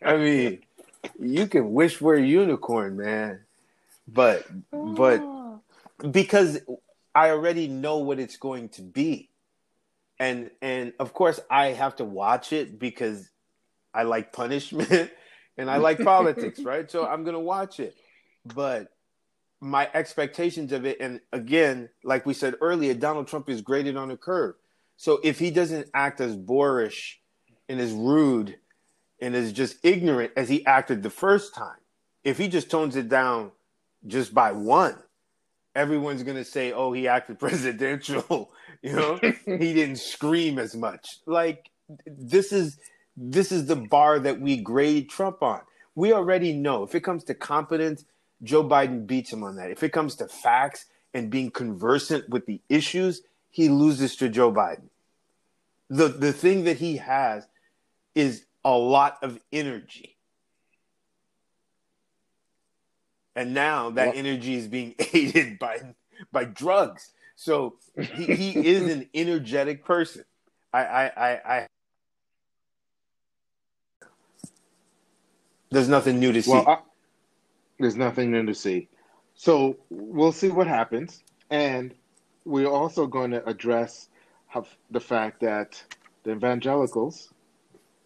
I 0.04 0.18
mean, 0.18 0.60
you 1.20 1.48
can 1.48 1.74
wish 1.74 1.98
for 1.98 2.16
a 2.16 2.22
unicorn, 2.22 2.98
man, 2.98 3.42
but 4.08 4.48
but 4.72 5.22
ah. 5.22 5.58
because 6.10 6.60
I 7.16 7.30
already 7.30 7.68
know 7.68 8.00
what 8.00 8.20
it's 8.20 8.38
going 8.38 8.70
to 8.70 8.82
be, 8.82 9.30
and 10.20 10.52
and 10.62 10.94
of 11.00 11.14
course 11.14 11.40
I 11.50 11.68
have 11.68 11.96
to 11.98 12.06
watch 12.06 12.54
it 12.54 12.80
because 12.80 13.30
I 13.94 14.04
like 14.04 14.34
punishment 14.34 15.12
and 15.58 15.70
I 15.70 15.78
like 15.78 16.00
politics, 16.04 16.60
right? 16.62 16.90
So 16.90 17.06
I'm 17.06 17.24
gonna 17.24 17.40
watch 17.40 17.80
it, 17.80 17.96
but 18.46 18.90
my 19.64 19.90
expectations 19.94 20.74
of 20.74 20.86
it, 20.86 20.98
and 21.00 21.22
again, 21.32 21.90
like 22.04 22.26
we 22.26 22.34
said 22.34 22.56
earlier, 22.60 22.94
Donald 22.94 23.28
Trump 23.28 23.50
is 23.50 23.62
graded 23.62 23.96
on 23.96 24.12
a 24.12 24.18
curve. 24.18 24.56
So 24.98 25.20
if 25.24 25.40
he 25.40 25.52
doesn't 25.52 25.90
act 25.94 26.20
as 26.20 26.36
boorish 26.36 27.20
and 27.70 27.80
as 27.80 27.92
rude 27.92 28.58
and 29.22 29.36
as 29.36 29.54
just 29.54 29.78
ignorant 29.84 30.34
as 30.36 30.50
he 30.50 30.66
acted 30.66 31.02
the 31.02 31.10
first 31.10 31.56
time, 31.56 31.78
if 32.24 32.38
he 32.38 32.48
just 32.48 32.70
tones 32.70 32.96
it 32.96 33.08
down 33.10 33.52
just 34.06 34.34
by 34.34 34.52
one, 34.52 34.98
everyone's 35.76 36.24
gonna 36.24 36.46
say, 36.46 36.72
"Oh, 36.72 36.92
he 36.92 37.08
acted 37.08 37.40
presidential." 37.40 38.52
you 38.82 38.94
know, 38.94 39.20
he 39.46 39.74
didn't 39.74 39.98
scream 39.98 40.60
as 40.60 40.76
much. 40.76 41.20
Like 41.26 41.70
this 42.06 42.52
is 42.52 42.78
this 43.16 43.52
is 43.52 43.68
the 43.68 43.76
bar 43.76 44.20
that 44.20 44.40
we 44.40 44.58
grade 44.58 45.10
Trump 45.10 45.42
on. 45.44 45.62
We 45.96 46.14
already 46.14 46.54
know 46.54 46.84
if 46.84 46.96
it 46.96 47.02
comes 47.02 47.24
to 47.26 47.34
competence, 47.34 48.06
Joe 48.42 48.64
Biden 48.64 49.06
beats 49.06 49.32
him 49.32 49.44
on 49.44 49.56
that. 49.58 49.72
If 49.72 49.84
it 49.84 49.94
comes 49.94 50.16
to 50.16 50.28
facts 50.28 50.86
and 51.14 51.30
being 51.30 51.52
conversant 51.52 52.30
with 52.30 52.46
the 52.46 52.62
issues, 52.70 53.22
he 53.50 53.70
loses 53.70 54.16
to 54.18 54.30
Joe 54.30 54.52
Biden. 54.52 54.90
The 55.90 56.08
the 56.08 56.34
thing 56.34 56.64
that 56.64 56.78
he 56.78 56.98
has 56.98 57.48
is 58.16 58.46
a 58.66 58.72
lot 58.72 59.18
of 59.22 59.40
energy. 59.52 60.13
And 63.36 63.54
now 63.54 63.90
that 63.92 64.16
energy 64.16 64.56
is 64.56 64.68
being 64.68 64.96
aided 65.14 65.60
by 65.60 65.82
by 66.32 66.46
drugs. 66.46 67.12
So 67.36 67.76
he, 68.00 68.36
he 68.36 68.68
is 68.68 68.92
an 68.92 69.10
energetic 69.14 69.84
person. 69.84 70.24
I, 70.72 70.84
I, 70.84 71.04
I, 71.06 71.58
I 71.58 71.68
there's 75.72 75.90
nothing 75.90 76.20
new 76.20 76.32
to 76.32 76.42
see. 76.42 76.52
Well, 76.52 76.68
I, 76.68 76.78
there's 77.80 77.96
nothing 77.96 78.32
new 78.32 78.46
to 78.46 78.54
see. 78.54 78.90
So 79.36 79.78
we'll 79.90 80.32
see 80.32 80.50
what 80.50 80.68
happens, 80.68 81.24
and 81.50 81.94
we're 82.46 82.70
also 82.70 83.08
going 83.08 83.32
to 83.32 83.48
address 83.50 84.10
how, 84.48 84.66
the 84.92 85.00
fact 85.00 85.42
that 85.42 85.84
the 86.24 86.32
evangelicals. 86.32 87.30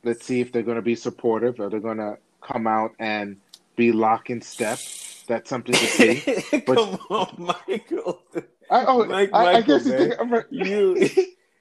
Let's 0.03 0.25
see 0.25 0.41
if 0.41 0.51
they're 0.51 0.63
going 0.63 0.77
to 0.77 0.81
be 0.81 0.95
supportive 0.95 1.59
or 1.59 1.69
they're 1.69 1.79
going 1.79 1.97
to 1.97 2.17
come 2.41 2.67
out 2.67 2.91
and 2.99 3.37
be 3.75 3.91
lock 3.91 4.29
in 4.29 4.41
step. 4.41 4.79
That's 5.27 5.49
something 5.49 5.75
to 5.75 5.85
see. 5.85 6.23
But, 6.65 6.75
Come 6.75 6.99
on, 7.09 7.53
Michael. 7.67 8.23
I, 8.69 8.85
oh, 8.85 9.05
Mike, 9.05 9.29
I, 9.33 9.43
Michael, 9.43 9.75
I 9.75 9.79
guess 9.79 9.85
man, 9.85 10.43
you 10.49 11.09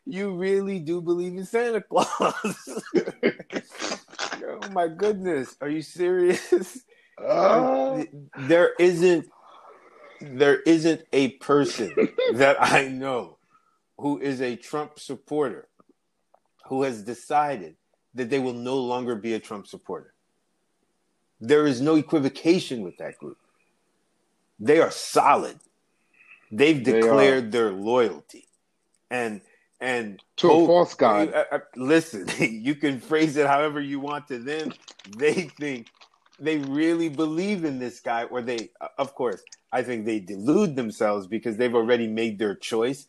you 0.07 0.35
really 0.35 0.79
do 0.79 1.00
believe 1.00 1.37
in 1.37 1.44
Santa 1.44 1.81
Claus. 1.81 2.09
oh 4.44 4.68
my 4.72 4.88
goodness, 4.88 5.57
are 5.61 5.68
you 5.68 5.83
serious? 5.83 6.85
Uh... 7.18 8.05
There 8.38 8.72
isn't 8.79 9.29
there 10.20 10.61
isn't 10.62 11.02
a 11.12 11.31
person 11.33 11.92
that 12.35 12.57
I 12.61 12.88
know 12.88 13.38
who 13.98 14.18
is 14.18 14.40
a 14.40 14.57
Trump 14.57 14.98
supporter 14.98 15.68
who 16.66 16.83
has 16.83 17.02
decided 17.02 17.76
that 18.14 18.31
they 18.31 18.38
will 18.38 18.52
no 18.52 18.76
longer 18.76 19.14
be 19.14 19.35
a 19.35 19.40
Trump 19.40 19.66
supporter. 19.66 20.14
There 21.40 21.66
is 21.66 21.81
no 21.81 21.96
equivocation 21.96 22.83
with 22.83 22.96
that 22.98 23.18
group. 23.18 23.38
They 24.59 24.81
are 24.81 24.90
solid. 24.90 25.59
They've 26.51 26.83
declared 26.83 27.53
they 27.53 27.59
their 27.59 27.73
loyalty. 27.73 28.47
And 29.11 29.40
and 29.81 30.23
to 30.37 30.51
a 30.51 30.66
false 30.66 30.95
god. 30.95 31.33
Listen, 31.77 32.29
you 32.38 32.75
can 32.75 33.01
phrase 33.01 33.37
it 33.37 33.47
however 33.47 33.81
you 33.81 34.01
want 34.01 34.29
to 34.29 34.38
them. 34.38 34.73
They 35.16 35.42
think 35.59 35.88
they 36.38 36.59
really 36.59 37.09
believe 37.09 37.64
in 37.64 37.79
this 37.79 38.01
guy, 38.01 38.25
or 38.25 38.42
they, 38.42 38.71
of 38.99 39.14
course, 39.14 39.42
I 39.73 39.83
think 39.83 40.05
they 40.05 40.21
delude 40.21 40.77
themselves 40.77 41.27
because 41.27 41.57
they've 41.57 41.75
already 41.75 42.07
made 42.07 42.38
their 42.38 42.55
choice, 42.55 43.07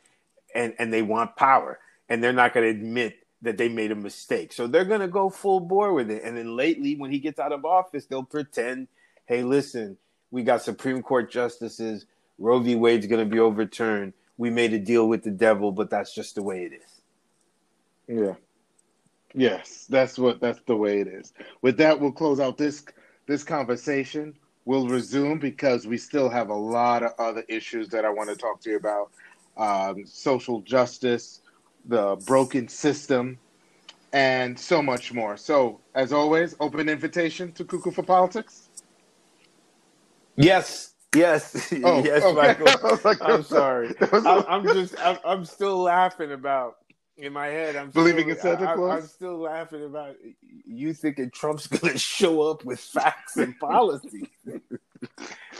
and 0.53 0.73
and 0.77 0.91
they 0.91 1.01
want 1.01 1.36
power, 1.36 1.79
and 2.10 2.23
they're 2.23 2.33
not 2.33 2.53
going 2.53 2.65
to 2.65 2.79
admit 2.79 3.19
that 3.41 3.57
they 3.57 3.69
made 3.69 3.91
a 3.91 3.95
mistake. 3.95 4.51
So 4.51 4.67
they're 4.67 4.86
going 4.86 5.01
to 5.01 5.07
go 5.07 5.29
full 5.29 5.60
bore 5.60 5.93
with 5.93 6.10
it. 6.10 6.23
And 6.23 6.36
then 6.36 6.55
lately, 6.55 6.95
when 6.95 7.12
he 7.12 7.19
gets 7.19 7.39
out 7.39 7.51
of 7.51 7.65
office, 7.65 8.05
they'll 8.05 8.23
pretend, 8.23 8.88
hey, 9.25 9.43
listen, 9.43 9.97
we 10.31 10.43
got 10.43 10.61
Supreme 10.61 11.01
Court 11.01 11.31
justices. 11.31 12.05
Roe 12.37 12.59
v. 12.59 12.75
Wade's 12.75 13.07
going 13.07 13.23
to 13.23 13.31
be 13.31 13.39
overturned. 13.39 14.13
We 14.37 14.49
made 14.49 14.73
a 14.73 14.79
deal 14.79 15.07
with 15.07 15.23
the 15.23 15.31
devil, 15.31 15.71
but 15.71 15.89
that's 15.89 16.13
just 16.13 16.35
the 16.35 16.43
way 16.43 16.63
it 16.63 16.73
is. 16.73 17.01
Yeah. 18.07 18.35
Yes, 19.33 19.85
that's 19.89 20.17
what 20.17 20.39
that's 20.39 20.61
the 20.65 20.75
way 20.75 20.99
it 20.99 21.07
is. 21.07 21.33
With 21.61 21.77
that, 21.77 21.99
we'll 21.99 22.11
close 22.11 22.39
out 22.39 22.57
this 22.57 22.85
this 23.27 23.43
conversation. 23.43 24.33
We'll 24.65 24.87
resume 24.87 25.39
because 25.39 25.85
we 25.87 25.97
still 25.97 26.29
have 26.29 26.49
a 26.49 26.55
lot 26.55 27.03
of 27.03 27.13
other 27.19 27.43
issues 27.47 27.89
that 27.89 28.05
I 28.05 28.09
want 28.09 28.29
to 28.29 28.35
talk 28.35 28.61
to 28.61 28.69
you 28.69 28.77
about. 28.77 29.11
Um, 29.57 30.05
social 30.05 30.61
justice, 30.61 31.41
the 31.85 32.15
broken 32.25 32.67
system, 32.67 33.37
and 34.13 34.57
so 34.57 34.81
much 34.81 35.13
more. 35.13 35.37
So, 35.37 35.79
as 35.95 36.13
always, 36.13 36.55
open 36.59 36.89
invitation 36.89 37.51
to 37.53 37.63
Cuckoo 37.63 37.91
for 37.91 38.03
Politics. 38.03 38.66
Yes, 40.38 40.93
yes, 41.15 41.73
oh, 41.84 42.04
yes, 42.04 42.23
okay. 42.23 42.36
Michael. 42.36 43.00
like, 43.04 43.17
I'm 43.21 43.43
sorry. 43.43 43.93
I'm, 44.12 44.45
I'm, 44.47 44.63
just, 44.65 44.95
I'm, 45.00 45.17
I'm, 45.26 45.45
still 45.45 45.80
laughing 45.80 46.32
about 46.32 46.78
in 47.17 47.34
my 47.34 47.47
head. 47.47 47.76
I'm 47.76 47.89
believing 47.89 48.34
still, 48.36 48.52
in 48.52 48.60
Santa 48.60 48.76
Claus. 48.76 48.91
I, 48.91 48.97
am 48.97 49.08
still 49.08 49.38
laughing 49.39 49.84
about 49.84 50.15
you 50.65 50.93
thinking 50.93 51.32
Trump's 51.32 51.65
going 51.67 51.93
to 51.93 52.00
show 52.00 52.43
up 52.43 52.63
with 52.65 52.80
facts 52.80 53.38
and 53.38 53.58
policy. 53.58 54.30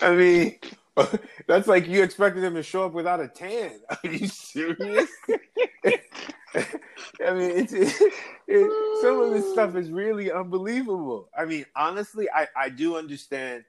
I 0.02 0.16
mean, 0.16 0.60
that's 1.48 1.68
like 1.68 1.88
you 1.88 2.04
expected 2.04 2.44
him 2.44 2.54
to 2.54 2.64
show 2.64 2.86
up 2.86 2.94
without 2.94 3.20
a 3.20 3.28
tan. 3.28 3.80
Are 3.90 4.10
you 4.10 4.28
serious? 4.28 5.10
I 6.56 7.34
mean, 7.34 7.52
it's, 7.52 7.74
it, 7.74 8.14
it, 8.48 9.02
some 9.02 9.22
of 9.22 9.32
this 9.32 9.52
stuff 9.54 9.76
is 9.76 9.90
really 9.92 10.32
unbelievable. 10.32 11.30
I 11.36 11.46
mean, 11.46 11.66
honestly, 11.76 12.28
I, 12.34 12.48
I 12.56 12.70
do 12.70 12.96
understand 12.96 13.64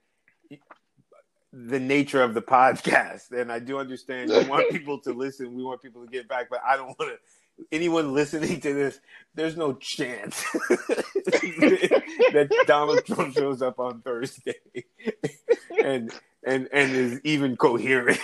the 1.52 1.80
nature 1.80 2.22
of 2.22 2.34
the 2.34 2.42
podcast, 2.42 3.32
and 3.32 3.50
I 3.50 3.58
do 3.58 3.78
understand 3.78 4.30
we 4.30 4.44
want 4.44 4.70
people 4.70 4.98
to 5.00 5.12
listen, 5.12 5.54
we 5.54 5.62
want 5.62 5.82
people 5.82 6.04
to 6.04 6.10
get 6.10 6.28
back, 6.28 6.48
but 6.50 6.60
I 6.66 6.76
don't 6.76 6.98
want 6.98 7.12
to. 7.12 7.18
Anyone 7.72 8.14
listening 8.14 8.60
to 8.60 8.72
this, 8.72 9.00
there's 9.34 9.56
no 9.56 9.72
chance 9.72 10.40
that 10.52 12.64
Donald 12.68 13.04
Trump 13.04 13.34
shows 13.34 13.62
up 13.62 13.80
on 13.80 14.00
Thursday 14.00 14.54
and 15.84 16.12
and 16.44 16.68
and 16.72 16.92
is 16.92 17.20
even 17.24 17.56
coherent. 17.56 18.20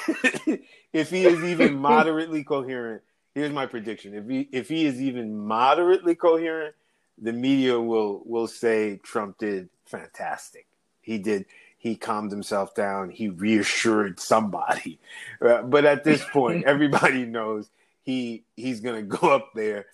if 0.93 1.11
he 1.11 1.27
is 1.27 1.43
even 1.43 1.77
moderately 1.77 2.45
coherent, 2.45 3.03
here's 3.35 3.53
my 3.53 3.67
prediction: 3.67 4.15
if 4.15 4.29
he 4.29 4.49
if 4.53 4.69
he 4.69 4.87
is 4.87 5.01
even 5.01 5.37
moderately 5.37 6.15
coherent, 6.15 6.77
the 7.19 7.33
media 7.33 7.81
will 7.81 8.23
will 8.25 8.47
say 8.47 9.01
Trump 9.03 9.39
did 9.39 9.69
fantastic. 9.85 10.69
He 11.01 11.19
did. 11.19 11.47
He 11.85 11.97
calmed 11.97 12.31
himself 12.31 12.75
down. 12.75 13.11
He 13.11 13.29
reassured 13.29 14.19
somebody. 14.19 14.99
Uh, 15.45 15.61
but 15.63 15.85
at 15.85 16.05
this 16.05 16.25
point, 16.33 16.65
everybody 16.67 17.27
knows 17.27 17.69
he 18.03 18.45
he's 18.57 18.81
going 18.81 18.97
to 18.97 19.17
go 19.17 19.35
up 19.35 19.51
there 19.55 19.85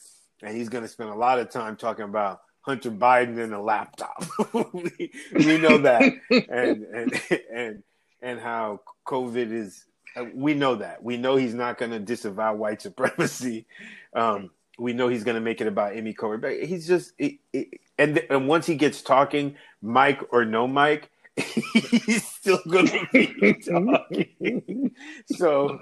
and 0.42 0.57
he's 0.57 0.68
going 0.68 0.85
to 0.85 0.88
spend 0.88 1.11
a 1.11 1.14
lot 1.14 1.40
of 1.40 1.50
time 1.50 1.76
talking 1.76 2.05
about 2.05 2.42
Hunter 2.61 2.90
Biden 2.90 3.42
and 3.42 3.53
a 3.53 3.61
laptop. 3.61 4.24
we, 4.72 5.11
we, 5.35 5.59
know 5.59 5.79
that, 5.79 6.03
and 6.31 6.85
and 6.85 7.20
and 7.53 7.83
and 8.22 8.38
how 8.38 8.81
COVID 9.07 9.50
is 9.50 9.87
uh, 10.14 10.26
we 10.35 10.55
know 10.55 10.76
that. 10.76 11.03
We 11.03 11.16
know 11.16 11.35
he's 11.35 11.55
not 11.55 11.79
going 11.79 11.90
to 11.90 11.98
disavow 11.98 12.55
white 12.55 12.83
supremacy. 12.83 13.66
Um, 14.14 14.50
we 14.79 14.92
know 14.92 15.09
he's 15.09 15.24
going 15.24 15.37
to 15.37 15.40
make 15.40 15.61
it 15.61 15.66
about 15.66 15.96
Amy 15.96 16.14
Coney. 16.14 16.66
He's 16.66 16.87
just, 16.87 17.12
it, 17.18 17.38
it, 17.53 17.81
and 17.98 18.22
and 18.31 18.46
once 18.46 18.66
he 18.66 18.76
gets 18.76 19.03
talking, 19.03 19.57
Mike 19.83 20.20
or 20.31 20.44
no 20.44 20.68
Mike, 20.68 21.11
he's 21.72 22.26
still 22.26 22.61
going 22.68 22.87
to 22.88 23.07
be 23.12 23.55
talking. 23.55 24.90
so, 25.26 25.81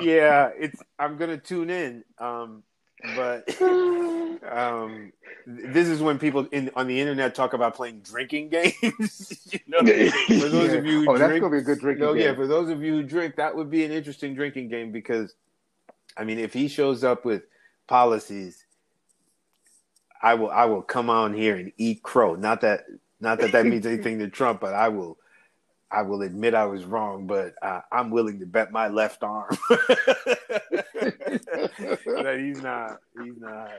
yeah, 0.00 0.50
it's. 0.58 0.82
I'm 0.98 1.18
to 1.18 1.38
tune 1.38 1.70
in. 1.70 2.04
Um, 2.18 2.62
but 3.14 3.48
um, 3.62 5.12
this 5.46 5.88
is 5.88 6.00
when 6.00 6.18
people 6.18 6.46
in 6.50 6.70
on 6.74 6.86
the 6.86 6.98
internet 6.98 7.34
talk 7.34 7.52
about 7.52 7.74
playing 7.74 8.00
drinking 8.00 8.48
games. 8.48 9.48
you 9.52 9.60
know, 9.66 9.78
for 9.80 10.48
those 10.48 10.72
yeah. 10.72 10.78
of 10.78 10.86
you 10.86 11.04
who 11.04 11.10
oh, 11.10 11.16
drink, 11.16 11.18
that's 11.18 11.40
gonna 11.40 11.50
be 11.50 11.58
a 11.58 11.62
good 11.62 11.78
drinking. 11.78 12.04
No, 12.04 12.14
game. 12.14 12.24
yeah, 12.24 12.34
for 12.34 12.46
those 12.46 12.70
of 12.70 12.82
you 12.82 12.92
who 12.92 13.02
drink, 13.02 13.36
that 13.36 13.54
would 13.54 13.70
be 13.70 13.84
an 13.84 13.92
interesting 13.92 14.34
drinking 14.34 14.68
game 14.68 14.92
because, 14.92 15.34
I 16.16 16.24
mean, 16.24 16.38
if 16.38 16.52
he 16.52 16.68
shows 16.68 17.04
up 17.04 17.24
with 17.24 17.42
policies, 17.86 18.64
I 20.22 20.34
will 20.34 20.50
I 20.50 20.64
will 20.64 20.82
come 20.82 21.10
on 21.10 21.34
here 21.34 21.56
and 21.56 21.72
eat 21.76 22.02
crow. 22.02 22.34
Not 22.34 22.62
that 22.62 22.86
not 23.20 23.38
that 23.40 23.52
that 23.52 23.66
means 23.66 23.86
anything 23.86 24.18
to 24.18 24.28
Trump, 24.28 24.60
but 24.60 24.74
I 24.74 24.88
will 24.88 25.16
I 25.90 26.02
will 26.02 26.22
admit 26.22 26.54
I 26.54 26.66
was 26.66 26.84
wrong, 26.84 27.26
but 27.26 27.54
uh, 27.62 27.80
I'm 27.92 28.10
willing 28.10 28.40
to 28.40 28.46
bet 28.46 28.72
my 28.72 28.88
left 28.88 29.22
arm 29.22 29.56
that 29.68 30.88
he's 32.40 32.60
not. 32.60 32.98
He's 33.22 33.38
not. 33.38 33.70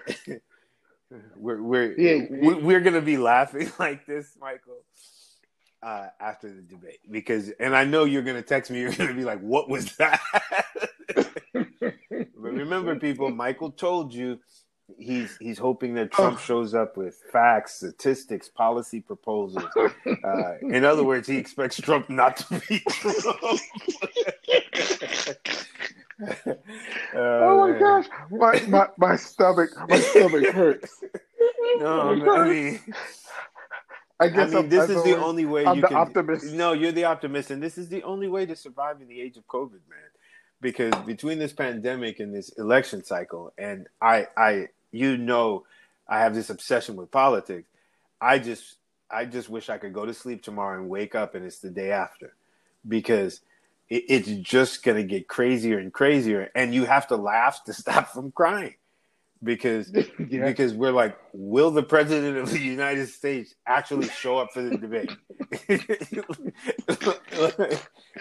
we're 1.36 1.62
we're 1.62 2.00
yeah, 2.00 2.26
we're 2.30 2.80
gonna 2.80 3.02
be 3.02 3.18
laughing 3.18 3.70
like 3.80 4.06
this, 4.06 4.38
Michael, 4.40 4.86
uh, 5.84 6.08
after 6.20 6.50
the 6.50 6.62
debate 6.62 7.00
because, 7.12 7.50
and 7.60 7.76
I 7.76 7.84
know 7.84 8.06
you're 8.06 8.24
gonna 8.24 8.42
text 8.42 8.72
me. 8.72 8.80
You're 8.80 8.94
gonna 8.94 9.14
be 9.14 9.26
like, 9.26 9.42
"What 9.42 9.70
was 9.70 9.94
that?" 9.98 10.22
but 11.14 11.26
remember, 12.34 12.96
people, 12.96 13.32
Michael 13.32 13.72
told 13.72 14.14
you 14.14 14.40
he's 14.98 15.38
he's 15.38 15.58
hoping 15.58 15.94
that 15.96 16.12
Trump 16.12 16.38
oh. 16.38 16.42
shows 16.42 16.74
up 16.74 16.96
with 16.98 17.16
facts, 17.32 17.76
statistics, 17.76 18.48
policy 18.48 19.02
proposals. 19.02 19.66
Uh, 20.24 20.54
in 20.62 20.84
other 20.84 21.04
words, 21.04 21.28
he 21.28 21.38
expects 21.38 21.78
Trump 21.78 22.10
not 22.10 22.38
to 22.38 22.62
be 22.68 22.80
Trump. 22.90 23.60
uh, 26.22 26.54
oh 27.16 27.68
my 27.68 27.80
gosh, 27.80 28.06
my, 28.32 28.62
my 28.68 28.88
my 28.98 29.16
stomach 29.16 29.70
my 29.88 30.00
stomach 30.00 30.48
hurts. 30.48 31.04
No, 31.78 32.24
oh 32.26 32.32
I 32.32 32.50
mean. 32.50 32.80
I 34.20 34.30
guess 34.30 34.54
I 34.54 34.62
mean, 34.62 34.70
this 34.70 34.90
I'm 34.90 34.98
is 34.98 35.04
the 35.04 35.18
only 35.18 35.46
way 35.46 35.66
I'm 35.66 35.76
you 35.76 35.82
the 35.82 35.88
can. 35.90 35.98
Optimist. 35.98 36.46
No, 36.46 36.74
you're 36.74 36.92
the 36.92 37.04
optimist, 37.04 37.52
and 37.52 37.62
this 37.62 37.78
is 37.78 37.90
the 37.90 38.04
only 38.04 38.28
way 38.28 38.46
to 38.46 38.56
survive 38.56 39.02
in 39.02 39.08
the 39.08 39.22
age 39.22 39.38
of 39.38 39.46
COVID, 39.48 39.72
man. 39.90 40.00
Because 40.60 40.94
between 41.06 41.38
this 41.38 41.54
pandemic 41.54 42.20
and 42.20 42.34
this 42.34 42.50
election 42.58 43.04
cycle, 43.04 43.54
and 43.60 43.88
I, 44.02 44.26
I, 44.36 44.68
you 44.92 45.18
know 45.18 45.66
I 46.08 46.20
have 46.20 46.34
this 46.34 46.50
obsession 46.50 46.96
with 46.96 47.12
politics. 47.12 47.70
I 48.22 48.40
just 48.40 48.78
I 49.10 49.26
just 49.26 49.50
wish 49.50 49.70
I 49.70 49.78
could 49.78 49.94
go 49.94 50.06
to 50.06 50.14
sleep 50.14 50.44
tomorrow 50.44 50.80
and 50.80 50.90
wake 50.90 51.16
up 51.16 51.36
and 51.36 51.46
it's 51.46 51.60
the 51.60 51.70
day 51.70 51.92
after 51.92 52.34
because 52.88 53.42
it, 53.90 54.04
it's 54.10 54.30
just 54.30 54.84
going 54.84 54.98
to 54.98 55.04
get 55.04 55.28
crazier 55.28 55.78
and 55.78 55.94
crazier 55.94 56.52
and 56.56 56.74
you 56.74 56.86
have 56.86 57.08
to 57.08 57.16
laugh 57.16 57.64
to 57.66 57.74
stop 57.82 58.10
from 58.10 58.32
crying 58.32 58.76
because 59.44 59.92
yeah. 60.30 60.46
because 60.46 60.74
we're 60.74 60.92
like, 60.92 61.18
will 61.34 61.72
the 61.72 61.84
president 61.84 62.38
of 62.38 62.52
the 62.52 62.60
United 62.60 63.08
States 63.08 63.56
actually 63.66 64.08
show 64.10 64.38
up 64.38 64.52
for 64.54 64.62
the 64.62 64.78
debate? 64.78 65.12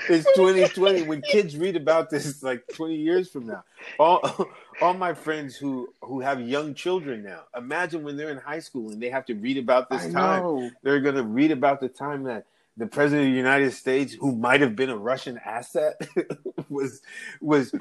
it's 0.09 0.26
2020. 0.35 1.02
When 1.02 1.22
kids 1.22 1.57
read 1.57 1.76
about 1.76 2.11
this, 2.11 2.42
like 2.42 2.62
20 2.74 2.96
years 2.96 3.31
from 3.31 3.46
now, 3.46 3.64
all 3.98 4.48
all 4.81 4.94
my 4.94 5.14
friends 5.14 5.57
who 5.57 5.88
who 6.02 6.20
have 6.20 6.40
young 6.40 6.74
children 6.74 7.22
now, 7.22 7.42
imagine 7.57 8.02
when 8.02 8.16
they're 8.16 8.31
in 8.31 8.38
high 8.38 8.61
school 8.61 8.90
and 8.90 9.02
they 9.02 9.11
have 9.11 9.24
to 9.26 9.35
read 9.35 9.59
about 9.59 9.90
this 9.90 10.05
I 10.05 10.11
time. 10.11 10.42
Know. 10.42 10.70
They're 10.83 11.00
going 11.00 11.16
to 11.16 11.24
read 11.24 11.50
about 11.50 11.81
the 11.81 11.88
time 11.88 12.24
that 12.24 12.46
the 12.76 12.87
president 12.87 13.29
of 13.29 13.33
the 13.33 13.37
United 13.37 13.72
States, 13.72 14.12
who 14.12 14.33
might 14.33 14.61
have 14.61 14.76
been 14.76 14.90
a 14.90 14.96
Russian 14.96 15.40
asset, 15.44 15.94
was 16.68 17.00
was 17.40 17.74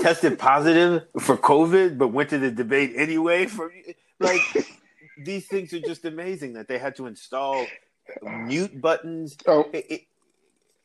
tested 0.00 0.38
positive 0.38 1.04
for 1.20 1.36
COVID, 1.36 1.98
but 1.98 2.08
went 2.08 2.30
to 2.30 2.38
the 2.38 2.50
debate 2.50 2.92
anyway. 2.96 3.46
For 3.46 3.72
like, 4.18 4.40
these 5.18 5.46
things 5.46 5.72
are 5.72 5.80
just 5.80 6.04
amazing 6.04 6.54
that 6.54 6.68
they 6.68 6.78
had 6.78 6.96
to 6.96 7.06
install 7.06 7.66
mute 8.22 8.80
buttons. 8.80 9.36
Oh, 9.46 9.68
it, 9.72 9.86
it, 9.90 10.00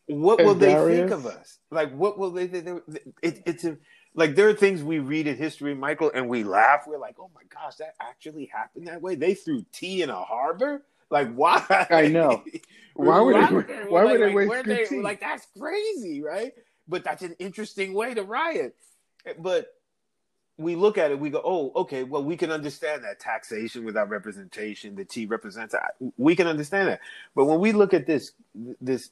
what 0.08 0.44
will 0.44 0.56
they 0.56 0.74
think 0.74 1.12
of 1.12 1.26
us? 1.26 1.60
Like, 1.72 1.92
what 1.96 2.18
will 2.18 2.32
they? 2.32 2.48
think? 2.48 2.82
it, 3.22 3.42
it's 3.46 3.64
a, 3.64 3.78
like 4.14 4.36
there 4.36 4.48
are 4.48 4.54
things 4.54 4.84
we 4.84 5.00
read 5.00 5.28
in 5.28 5.36
history, 5.36 5.74
Michael, 5.74 6.12
and 6.14 6.30
we 6.30 6.44
laugh. 6.44 6.84
We're 6.88 7.00
like, 7.00 7.16
oh 7.20 7.30
my 7.34 7.42
gosh, 7.50 7.76
that 7.76 7.96
actually 8.02 8.50
happened 8.54 8.88
that 8.88 9.02
way. 9.02 9.16
They 9.16 9.34
threw 9.34 9.66
tea 9.72 10.02
in 10.02 10.10
a 10.10 10.16
harbor. 10.24 10.84
Like, 11.10 11.34
why? 11.34 11.64
I 11.90 12.08
know. 12.08 12.44
Why 12.96 13.20
would 13.20 13.36
they? 13.36 13.76
Why 13.90 14.06
would 14.06 14.22
they 14.22 14.34
waste 14.34 14.64
good 14.64 14.88
tea? 14.88 15.02
Like, 15.02 15.20
that's 15.20 15.46
crazy, 15.60 16.22
right? 16.22 16.54
But 16.88 17.04
that's 17.04 17.24
an 17.24 17.36
interesting 17.40 17.94
way 17.94 18.14
to 18.14 18.24
riot. 18.24 18.74
But 19.40 19.76
we 20.58 20.76
look 20.76 20.98
at 20.98 21.12
it, 21.12 21.20
we 21.20 21.30
go, 21.30 21.42
oh, 21.44 21.72
okay, 21.76 22.04
well, 22.04 22.24
we 22.24 22.38
can 22.38 22.52
understand 22.52 23.04
that 23.04 23.20
taxation 23.20 23.84
without 23.84 24.10
representation, 24.10 24.96
the 24.96 25.04
T 25.04 25.26
represents, 25.26 25.76
we 26.18 26.36
can 26.36 26.48
understand 26.48 26.88
that. 26.88 27.02
But 27.36 27.46
when 27.46 27.60
we 27.60 27.74
look 27.74 27.94
at 27.94 28.06
this, 28.06 28.32
this, 28.80 29.10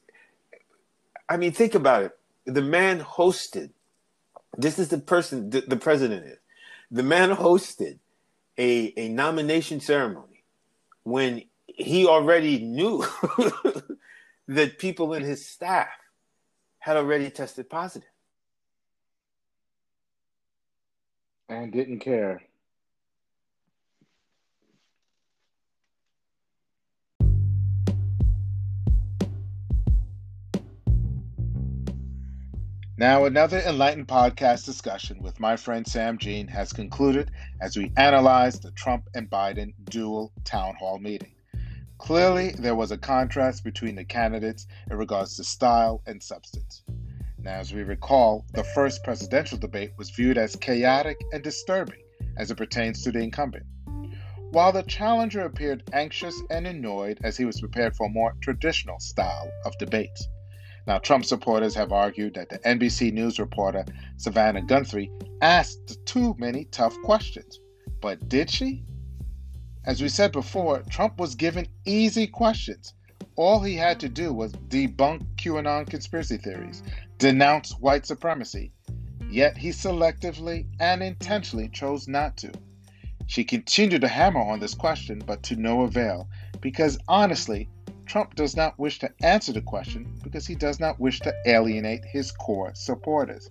I 1.28 1.38
mean, 1.38 1.52
think 1.52 1.76
about 1.76 2.04
it. 2.04 2.18
The 2.46 2.62
man 2.62 3.02
hosted, 3.02 3.72
this 4.58 4.80
is 4.80 4.88
the 4.90 5.00
person, 5.00 5.50
the, 5.50 5.62
the 5.62 5.78
president 5.78 6.26
is, 6.26 6.38
the 6.92 7.04
man 7.04 7.32
hosted 7.32 8.00
a, 8.58 8.94
a 8.98 9.10
nomination 9.10 9.82
ceremony 9.82 10.44
when 11.04 11.44
he 11.68 12.08
already 12.08 12.60
knew 12.60 13.04
that 14.48 14.78
people 14.78 15.14
in 15.14 15.24
his 15.24 15.46
staff 15.46 15.90
had 16.80 16.96
already 16.96 17.30
tested 17.30 17.70
positive. 17.70 18.13
And 21.62 21.72
didn't 21.72 22.00
care. 22.00 22.42
Now, 32.96 33.26
another 33.26 33.60
enlightened 33.60 34.08
podcast 34.08 34.66
discussion 34.66 35.22
with 35.22 35.40
my 35.40 35.58
friend 35.58 35.86
Sam 35.86 36.18
Jean 36.18 36.48
has 36.48 36.72
concluded 36.72 37.32
as 37.60 37.76
we 37.76 37.92
analyze 37.98 38.60
the 38.60 38.72
Trump 38.72 39.10
and 39.16 39.30
Biden 39.30 39.74
dual 39.90 40.32
town 40.46 40.76
hall 40.76 41.00
meeting. 41.00 41.34
Clearly, 41.98 42.52
there 42.52 42.76
was 42.76 42.92
a 42.92 42.98
contrast 42.98 43.64
between 43.64 43.96
the 43.96 44.06
candidates 44.06 44.68
in 44.90 44.98
regards 44.98 45.36
to 45.38 45.44
style 45.44 46.02
and 46.06 46.22
substance. 46.22 46.84
Now, 47.44 47.60
as 47.60 47.74
we 47.74 47.84
recall, 47.84 48.46
the 48.54 48.64
first 48.64 49.04
presidential 49.04 49.58
debate 49.58 49.92
was 49.98 50.10
viewed 50.12 50.38
as 50.38 50.56
chaotic 50.56 51.20
and 51.34 51.44
disturbing 51.44 52.00
as 52.38 52.50
it 52.50 52.56
pertains 52.56 53.04
to 53.04 53.12
the 53.12 53.20
incumbent. 53.20 53.66
While 54.52 54.72
the 54.72 54.84
challenger 54.84 55.42
appeared 55.42 55.84
anxious 55.92 56.42
and 56.50 56.66
annoyed 56.66 57.20
as 57.22 57.36
he 57.36 57.44
was 57.44 57.60
prepared 57.60 57.98
for 57.98 58.06
a 58.08 58.10
more 58.10 58.34
traditional 58.42 58.98
style 59.00 59.52
of 59.66 59.78
debate. 59.78 60.18
Now, 60.88 61.00
Trump 61.00 61.26
supporters 61.26 61.76
have 61.76 61.92
argued 61.92 62.36
that 62.36 62.48
the 62.48 62.60
NBC 62.60 63.12
News 63.12 63.40
reporter 63.40 63.84
Savannah 64.16 64.62
Guthrie 64.62 65.12
asked 65.42 65.98
too 66.06 66.36
many 66.38 66.64
tough 66.66 66.96
questions. 67.02 67.60
But 68.00 68.30
did 68.30 68.50
she? 68.50 68.86
As 69.86 70.02
we 70.02 70.08
said 70.08 70.32
before, 70.32 70.82
Trump 70.90 71.20
was 71.20 71.36
given 71.36 71.68
easy 71.84 72.26
questions. 72.26 72.94
All 73.36 73.62
he 73.62 73.76
had 73.76 74.00
to 74.02 74.10
do 74.10 74.32
was 74.32 74.54
debunk 74.54 75.26
QAnon 75.38 75.90
conspiracy 75.90 76.38
theories, 76.38 76.84
denounce 77.18 77.72
white 77.80 78.06
supremacy, 78.06 78.72
yet 79.28 79.58
he 79.58 79.70
selectively 79.70 80.68
and 80.80 81.02
intentionally 81.02 81.68
chose 81.70 82.08
not 82.08 82.38
to. 82.38 82.52
She 83.26 83.44
continued 83.44 84.02
to 84.02 84.08
hammer 84.08 84.42
on 84.42 84.60
this 84.60 84.76
question, 84.76 85.20
but 85.26 85.42
to 85.44 85.56
no 85.56 85.82
avail, 85.82 86.30
because 86.62 87.00
honestly, 87.08 87.70
Trump 88.06 88.36
does 88.36 88.56
not 88.56 88.78
wish 88.78 89.00
to 89.00 89.12
answer 89.24 89.52
the 89.52 89.62
question 89.62 90.20
because 90.24 90.46
he 90.46 90.54
does 90.54 90.80
not 90.80 91.00
wish 91.00 91.20
to 91.22 91.34
alienate 91.48 92.06
his 92.06 92.32
core 92.32 92.76
supporters. 92.76 93.50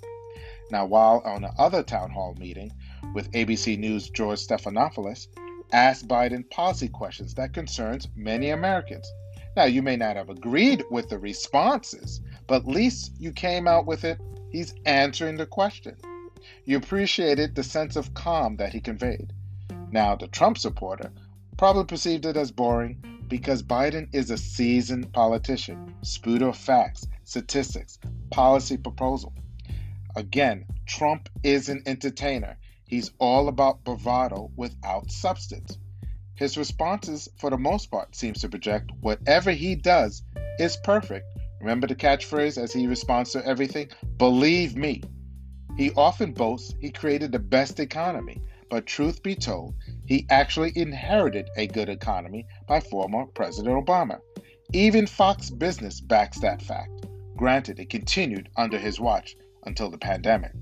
Now, 0.70 0.86
while 0.86 1.22
on 1.24 1.44
another 1.44 1.82
town 1.82 2.10
hall 2.10 2.36
meeting 2.38 2.70
with 3.14 3.32
ABC 3.32 3.78
News' 3.78 4.10
George 4.10 4.38
Stephanopoulos, 4.38 5.26
asked 5.72 6.06
Biden 6.06 6.48
policy 6.50 6.88
questions 6.88 7.34
that 7.34 7.52
concerns 7.52 8.06
many 8.14 8.50
Americans. 8.50 9.10
Now, 9.54 9.64
you 9.64 9.82
may 9.82 9.96
not 9.96 10.16
have 10.16 10.30
agreed 10.30 10.82
with 10.90 11.10
the 11.10 11.18
responses, 11.18 12.20
but 12.46 12.62
at 12.62 12.68
least 12.68 13.12
you 13.18 13.32
came 13.32 13.68
out 13.68 13.86
with 13.86 14.04
it. 14.04 14.18
He's 14.50 14.74
answering 14.86 15.36
the 15.36 15.46
question. 15.46 15.96
You 16.64 16.78
appreciated 16.78 17.54
the 17.54 17.62
sense 17.62 17.96
of 17.96 18.14
calm 18.14 18.56
that 18.56 18.72
he 18.72 18.80
conveyed. 18.80 19.32
Now, 19.90 20.16
the 20.16 20.26
Trump 20.28 20.56
supporter 20.56 21.12
probably 21.58 21.84
perceived 21.84 22.24
it 22.24 22.36
as 22.36 22.50
boring 22.50 22.96
because 23.28 23.62
Biden 23.62 24.08
is 24.14 24.30
a 24.30 24.38
seasoned 24.38 25.12
politician, 25.12 25.94
spewed 26.02 26.42
of 26.42 26.56
facts, 26.56 27.06
statistics, 27.24 27.98
policy 28.30 28.76
proposal. 28.78 29.34
Again, 30.16 30.64
Trump 30.86 31.28
is 31.42 31.68
an 31.68 31.82
entertainer. 31.86 32.56
He's 32.86 33.10
all 33.18 33.48
about 33.48 33.84
bravado 33.84 34.50
without 34.56 35.10
substance. 35.10 35.78
His 36.34 36.56
responses, 36.56 37.28
for 37.36 37.50
the 37.50 37.58
most 37.58 37.90
part, 37.90 38.14
seems 38.14 38.40
to 38.40 38.48
project 38.48 38.90
whatever 39.00 39.50
he 39.50 39.74
does 39.74 40.22
is 40.58 40.76
perfect 40.78 41.26
Remember 41.62 41.86
the 41.86 41.94
catchphrase 41.94 42.60
as 42.60 42.72
he 42.72 42.88
responds 42.88 43.30
to 43.30 43.46
everything? 43.46 43.88
Believe 44.16 44.74
me. 44.74 45.00
He 45.76 45.92
often 45.92 46.32
boasts 46.32 46.74
he 46.80 46.90
created 46.90 47.30
the 47.30 47.38
best 47.38 47.78
economy, 47.78 48.42
but 48.68 48.84
truth 48.84 49.22
be 49.22 49.36
told, 49.36 49.76
he 50.04 50.26
actually 50.28 50.72
inherited 50.74 51.48
a 51.56 51.68
good 51.68 51.88
economy 51.88 52.48
by 52.66 52.80
former 52.80 53.26
President 53.26 53.76
Obama. 53.76 54.18
Even 54.72 55.06
Fox 55.06 55.50
Business 55.50 56.00
backs 56.00 56.40
that 56.40 56.60
fact. 56.60 57.06
Granted, 57.36 57.78
it 57.78 57.90
continued 57.90 58.48
under 58.56 58.76
his 58.76 58.98
watch 58.98 59.36
until 59.64 59.88
the 59.88 59.98
pandemic. 59.98 60.52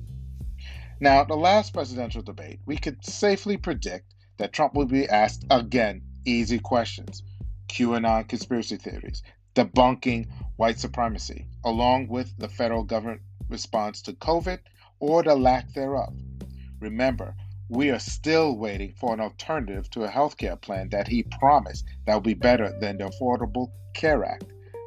Now, 1.01 1.25
the 1.25 1.35
last 1.35 1.73
presidential 1.73 2.21
debate, 2.21 2.61
we 2.67 2.77
could 2.77 3.03
safely 3.07 3.57
predict 3.57 4.13
that 4.41 4.55
Trump 4.55 4.73
will 4.73 4.87
be 4.87 5.07
asked 5.07 5.45
again 5.51 6.01
easy 6.25 6.59
questions 6.59 7.23
QAnon 7.69 8.27
conspiracy 8.27 8.77
theories, 8.77 9.23
debunking 9.55 10.29
white 10.57 10.81
supremacy, 10.81 11.47
along 11.63 12.09
with 12.09 12.35
the 12.39 12.49
federal 12.49 12.83
government 12.83 13.21
response 13.51 14.01
to 14.01 14.15
COVID 14.15 14.59
or 14.99 15.23
the 15.23 15.35
lack 15.35 15.71
thereof. 15.75 16.15
Remember, 16.81 17.37
we 17.69 17.91
are 17.91 17.99
still 17.99 18.57
waiting 18.57 18.95
for 18.95 19.13
an 19.13 19.21
alternative 19.21 19.91
to 19.91 20.05
a 20.05 20.09
healthcare 20.09 20.59
plan 20.59 20.89
that 20.89 21.07
he 21.07 21.23
promised 21.23 21.85
that 22.07 22.15
will 22.15 22.21
be 22.23 22.33
better 22.33 22.73
than 22.81 22.97
the 22.97 23.05
Affordable 23.05 23.71
Care 23.93 24.25
Act, 24.25 24.47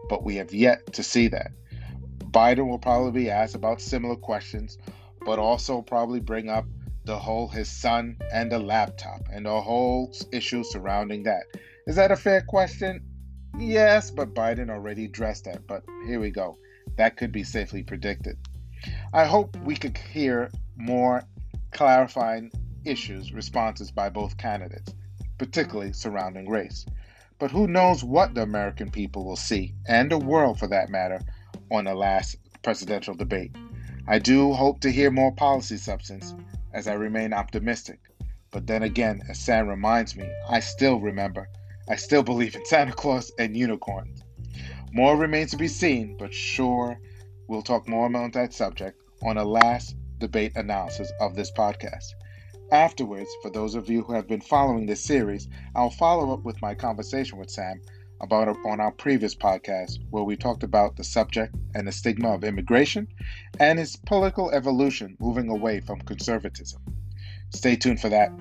but 0.09 0.23
we 0.23 0.35
have 0.37 0.51
yet 0.51 0.91
to 0.93 1.03
see 1.03 1.27
that. 1.27 1.51
Biden 2.31 2.67
will 2.67 2.79
probably 2.79 3.11
be 3.11 3.29
asked 3.29 3.53
about 3.53 3.81
similar 3.81 4.15
questions, 4.15 4.79
but 5.27 5.37
also 5.37 5.83
probably 5.83 6.19
bring 6.19 6.49
up 6.49 6.65
the 7.05 7.17
whole 7.17 7.47
his 7.47 7.69
son 7.69 8.17
and 8.31 8.51
the 8.51 8.59
laptop 8.59 9.21
and 9.31 9.45
the 9.45 9.61
whole 9.61 10.11
issue 10.31 10.63
surrounding 10.63 11.23
that. 11.23 11.43
Is 11.85 11.95
that 11.95 12.11
a 12.11 12.15
fair 12.15 12.41
question? 12.41 13.03
Yes, 13.59 14.09
but 14.09 14.33
Biden 14.33 14.69
already 14.69 15.05
addressed 15.05 15.45
that. 15.45 15.67
But 15.67 15.83
here 16.07 16.19
we 16.19 16.31
go. 16.31 16.57
That 16.97 17.17
could 17.17 17.31
be 17.31 17.43
safely 17.43 17.83
predicted. 17.83 18.37
I 19.13 19.25
hope 19.25 19.55
we 19.57 19.75
could 19.75 19.97
hear 19.97 20.49
more 20.75 21.23
clarifying 21.71 22.51
issues, 22.85 23.33
responses 23.33 23.91
by 23.91 24.09
both 24.09 24.37
candidates, 24.37 24.93
particularly 25.37 25.93
surrounding 25.93 26.49
race. 26.49 26.85
But 27.39 27.51
who 27.51 27.67
knows 27.67 28.03
what 28.03 28.33
the 28.33 28.41
American 28.41 28.91
people 28.91 29.25
will 29.25 29.35
see, 29.35 29.75
and 29.87 30.09
the 30.09 30.17
world 30.17 30.59
for 30.59 30.67
that 30.67 30.89
matter, 30.89 31.21
on 31.71 31.85
the 31.85 31.95
last 31.95 32.37
presidential 32.61 33.13
debate. 33.13 33.55
I 34.07 34.19
do 34.19 34.53
hope 34.53 34.81
to 34.81 34.91
hear 34.91 35.11
more 35.11 35.33
policy 35.33 35.77
substance 35.77 36.33
as 36.73 36.88
I 36.88 36.93
remain 36.93 37.33
optimistic. 37.33 37.99
But 38.51 38.67
then 38.67 38.83
again, 38.83 39.21
as 39.29 39.39
Sam 39.39 39.67
reminds 39.67 40.15
me, 40.15 40.29
I 40.47 40.59
still 40.59 40.99
remember, 40.99 41.49
I 41.89 41.95
still 41.95 42.23
believe 42.23 42.55
in 42.55 42.65
Santa 42.65 42.93
Claus 42.93 43.31
and 43.39 43.57
unicorns. 43.57 44.23
More 44.91 45.17
remains 45.17 45.51
to 45.51 45.57
be 45.57 45.67
seen, 45.67 46.17
but 46.17 46.33
sure, 46.33 46.99
we'll 47.47 47.63
talk 47.63 47.88
more 47.88 48.07
about 48.07 48.33
that 48.33 48.53
subject 48.53 49.01
on 49.23 49.38
a 49.38 49.43
last 49.43 49.95
debate 50.19 50.55
analysis 50.55 51.12
of 51.19 51.36
this 51.36 51.51
podcast. 51.51 52.05
Afterwards, 52.71 53.29
for 53.41 53.49
those 53.49 53.75
of 53.75 53.89
you 53.89 54.03
who 54.03 54.13
have 54.13 54.27
been 54.27 54.41
following 54.41 54.86
this 54.86 55.03
series, 55.03 55.47
I'll 55.75 55.89
follow 55.89 56.33
up 56.33 56.43
with 56.43 56.62
my 56.62 56.75
conversation 56.75 57.38
with 57.38 57.49
Sam 57.49 57.81
about 58.21 58.58
on 58.65 58.80
our 58.80 58.91
previous 58.91 59.36
podcast 59.36 59.99
where 60.10 60.23
we 60.23 60.36
talked 60.36 60.63
about 60.63 60.95
the 60.95 61.04
subject 61.04 61.56
and 61.76 61.88
the 61.88 61.91
stigma 61.91 62.34
of 62.34 62.43
immigration 62.43 63.08
and 63.60 63.80
its 63.80 63.95
political 63.95 64.52
evolution 64.52 65.17
moving 65.19 65.49
away 65.49 65.80
from 65.80 65.99
conservatism. 66.02 66.82
Stay 67.49 67.76
tuned 67.76 67.99
for 67.99 68.10
that. 68.10 68.32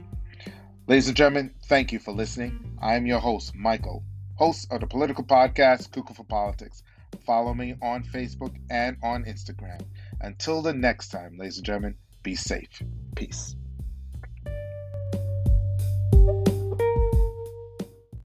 Ladies 0.87 1.09
and 1.09 1.17
gentlemen, 1.17 1.55
thank 1.67 1.93
you 1.93 1.99
for 1.99 2.13
listening. 2.13 2.77
I 2.81 2.97
am 2.97 3.07
your 3.07 3.21
host, 3.21 3.55
Michael, 3.55 4.05
host 4.37 4.67
of 4.71 4.81
the 4.81 4.87
political 4.87 5.25
podcast 5.25 5.93
Cuckoo 5.93 6.15
for 6.15 6.25
Politics. 6.25 6.83
Follow 7.25 7.55
me 7.55 7.75
on 7.83 8.05
Facebook 8.05 8.57
and 8.71 8.97
on 9.03 9.25
Instagram. 9.25 9.81
Until 10.21 10.63
the 10.63 10.73
next 10.73 11.09
time, 11.09 11.37
ladies 11.39 11.59
and 11.59 11.67
gentlemen, 11.67 11.97
be 12.23 12.35
safe. 12.35 12.83
Peace. 13.15 13.55